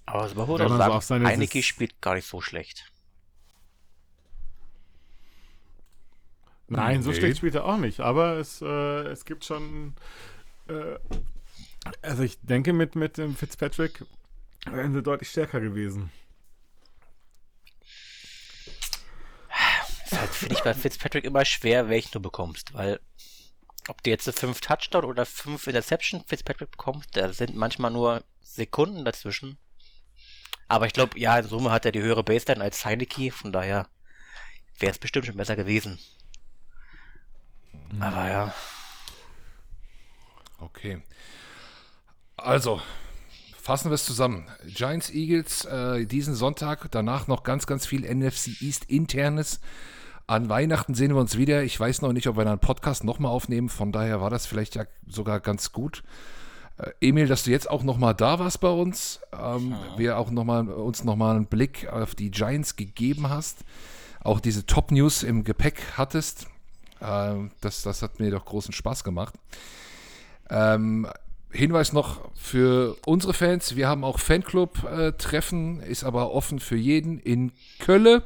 [0.05, 2.91] Aber es war wohl doch sagen, Heineke spielt gar nicht so schlecht.
[6.67, 7.99] Nein, so schlecht spielt er auch nicht.
[8.01, 8.65] Aber es, äh,
[9.07, 9.95] es gibt schon.
[10.67, 10.97] Äh,
[12.01, 14.03] also, ich denke, mit, mit dem Fitzpatrick
[14.65, 16.11] wären sie deutlich stärker gewesen.
[20.09, 22.99] Das halt, finde ich bei Fitzpatrick immer schwer, welchen du bekommst, weil
[23.87, 29.05] ob du jetzt fünf Touchdown oder fünf Interception Fitzpatrick bekommst, da sind manchmal nur Sekunden
[29.05, 29.57] dazwischen.
[30.67, 33.87] Aber ich glaube, ja, in Summe hat er die höhere Baseline als Heineke, von daher
[34.79, 35.99] wäre es bestimmt schon besser gewesen.
[37.91, 38.01] Mhm.
[38.01, 38.53] Aber ja.
[40.59, 41.01] Okay.
[42.35, 42.81] Also,
[43.61, 44.47] fassen wir es zusammen.
[44.65, 49.59] Giants Eagles äh, diesen Sonntag, danach noch ganz, ganz viel NFC East internes.
[50.25, 51.63] An Weihnachten sehen wir uns wieder.
[51.63, 53.69] Ich weiß noch nicht, ob wir einen Podcast nochmal aufnehmen.
[53.69, 56.03] Von daher war das vielleicht ja sogar ganz gut.
[56.77, 59.21] Äh, Emil, dass du jetzt auch nochmal da warst bei uns.
[59.31, 59.97] Ähm, ja.
[59.97, 63.59] Wir auch noch mal, uns nochmal einen Blick auf die Giants gegeben hast.
[64.21, 66.47] Auch diese Top-News im Gepäck hattest.
[67.01, 69.35] Ähm, das, das hat mir doch großen Spaß gemacht.
[70.49, 71.07] Ähm,
[71.51, 77.19] Hinweis noch für unsere Fans: Wir haben auch Fanclub-Treffen, äh, ist aber offen für jeden
[77.19, 78.21] in Köln.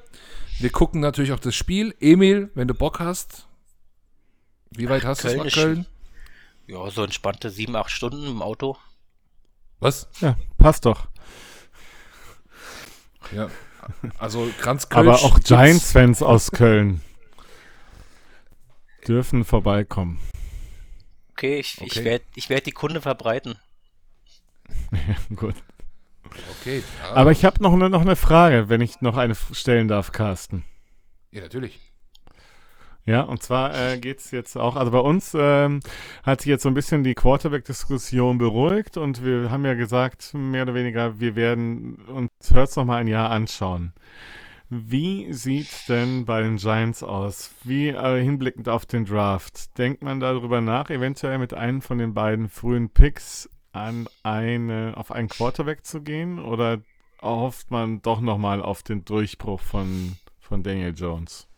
[0.60, 1.96] Wir gucken natürlich auch das Spiel.
[2.00, 3.48] Emil, wenn du Bock hast.
[4.72, 5.86] Wie weit hast du es nach Köln?
[6.68, 8.78] Ja, so entspannte sieben, acht Stunden im Auto.
[9.80, 10.08] Was?
[10.20, 11.08] Ja, passt doch.
[13.36, 13.50] Ja,
[14.18, 15.08] also ganz Köln.
[15.08, 17.02] Aber auch Giants-Fans aus Köln
[19.08, 20.20] dürfen vorbeikommen.
[21.32, 21.86] Okay, ich, okay.
[21.88, 23.56] ich werde ich werd die Kunde verbreiten.
[25.36, 25.56] Gut.
[26.62, 26.84] Okay.
[27.02, 27.16] Ja.
[27.16, 30.64] Aber ich habe noch, ne, noch eine Frage, wenn ich noch eine stellen darf, Carsten.
[31.32, 31.80] Ja, natürlich.
[33.06, 35.80] Ja, und zwar äh, geht es jetzt auch, also bei uns ähm,
[36.24, 40.64] hat sich jetzt so ein bisschen die Quarterback-Diskussion beruhigt und wir haben ja gesagt, mehr
[40.64, 43.94] oder weniger, wir werden uns Hurts noch mal ein Jahr anschauen.
[44.74, 47.52] Wie sieht es denn bei den Giants aus?
[47.66, 49.78] Wie äh, hinblickend auf den Draft?
[49.78, 55.12] Denkt man darüber nach, eventuell mit einem von den beiden frühen Picks an eine, auf
[55.12, 56.82] einen Quarterback zu gehen oder
[57.22, 61.50] hofft man doch nochmal auf den Durchbruch von, von Daniel Jones?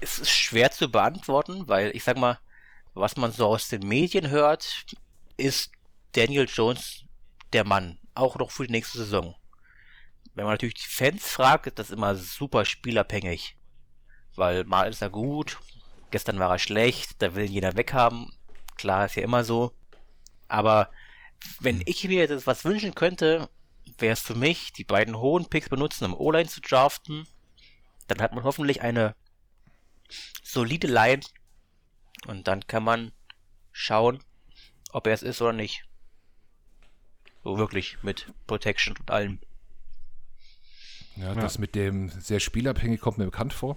[0.00, 2.38] Es ist schwer zu beantworten, weil ich sag mal,
[2.94, 4.86] was man so aus den Medien hört,
[5.36, 5.72] ist
[6.12, 7.04] Daniel Jones
[7.52, 9.34] der Mann, auch noch für die nächste Saison.
[10.34, 13.56] Wenn man natürlich die Fans fragt, ist das immer super spielabhängig.
[14.34, 15.58] Weil mal ist er gut,
[16.10, 18.32] gestern war er schlecht, da will jeder weghaben.
[18.76, 19.72] Klar, ist ja immer so.
[20.48, 20.90] Aber
[21.60, 23.48] wenn ich mir das was wünschen könnte,
[23.98, 27.26] wäre es für mich, die beiden hohen Picks benutzen, um O-Line zu draften.
[28.06, 29.14] Dann hat man hoffentlich eine
[30.42, 31.22] solide Line.
[32.26, 33.12] Und dann kann man
[33.72, 34.22] schauen,
[34.92, 35.84] ob er es ist oder nicht.
[37.42, 39.40] So wirklich mit Protection und allem.
[41.16, 43.76] Ja, das mit dem sehr spielabhängig kommt mir bekannt vor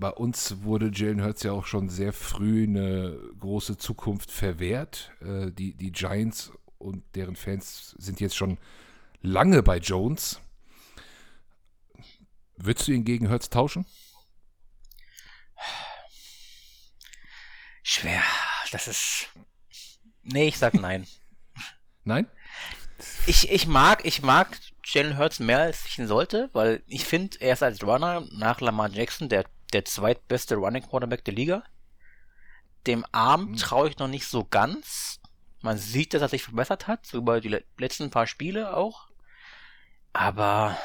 [0.00, 5.12] bei uns wurde Jalen Hurts ja auch schon sehr früh eine große Zukunft verwehrt.
[5.20, 8.58] Äh, die, die Giants und deren Fans sind jetzt schon
[9.20, 10.40] lange bei Jones.
[12.56, 13.84] Würdest du ihn gegen Hurts tauschen?
[17.82, 18.22] Schwer.
[18.72, 19.28] Das ist.
[20.22, 21.06] Nee, ich sag nein.
[22.04, 22.26] nein?
[23.26, 27.40] Ich, ich mag, ich mag Jalen Hurts mehr, als ich ihn sollte, weil ich finde,
[27.40, 31.62] er ist als Runner nach Lamar Jackson der der zweitbeste Running Quarterback der Liga.
[32.86, 33.56] Dem Arm mhm.
[33.56, 35.20] traue ich noch nicht so ganz.
[35.62, 39.08] Man sieht, dass er sich verbessert hat, so über die letzten paar Spiele auch.
[40.12, 40.76] Aber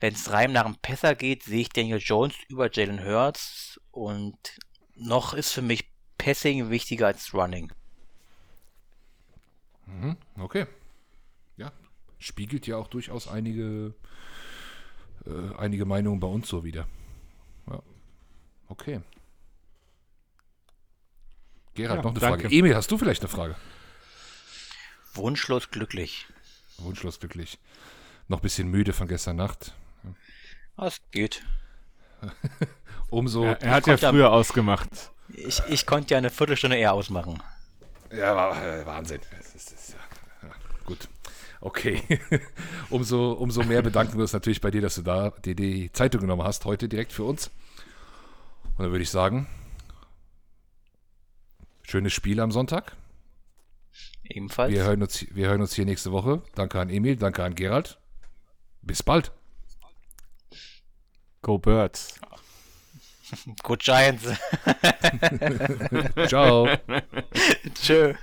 [0.00, 4.36] wenn es rein nach dem Pesser geht, sehe ich Daniel Jones über Jalen Hurts und
[4.96, 5.88] noch ist für mich
[6.18, 7.72] Passing wichtiger als Running.
[9.86, 10.66] Mhm, okay.
[11.56, 11.72] Ja,
[12.18, 13.94] spiegelt ja auch durchaus einige,
[15.26, 16.86] äh, einige Meinungen bei uns so wieder.
[17.68, 17.82] Ja.
[18.68, 19.00] Okay.
[21.74, 22.42] Gerald, ja, noch eine danke.
[22.42, 22.56] Frage.
[22.56, 23.56] Emil, hast du vielleicht eine Frage?
[25.14, 26.26] Wunschlos glücklich.
[26.78, 27.58] Wunschlos glücklich.
[28.28, 29.74] Noch ein bisschen müde von gestern Nacht.
[30.76, 31.44] Was geht.
[33.10, 33.44] Umso.
[33.44, 35.12] Ja, er hat ja früher ausgemacht.
[35.28, 37.42] Ich, ich konnte ja eine Viertelstunde eher ausmachen.
[38.12, 39.20] Ja, war, äh, Wahnsinn.
[39.36, 40.03] Das ist, das, ja, gut.
[41.64, 42.02] Okay.
[42.90, 46.20] umso, umso mehr bedanken wir uns natürlich bei dir, dass du da die, die Zeitung
[46.20, 47.50] genommen hast, heute direkt für uns.
[48.76, 49.46] Und dann würde ich sagen,
[51.82, 52.94] schönes Spiel am Sonntag.
[54.24, 54.72] Ebenfalls.
[54.72, 56.42] Wir hören, uns, wir hören uns hier nächste Woche.
[56.54, 57.98] Danke an Emil, danke an Gerald.
[58.82, 59.32] Bis bald.
[61.40, 62.20] Go Birds.
[63.62, 64.26] Go Giants.
[66.28, 66.68] Ciao.
[67.74, 68.14] Tschö.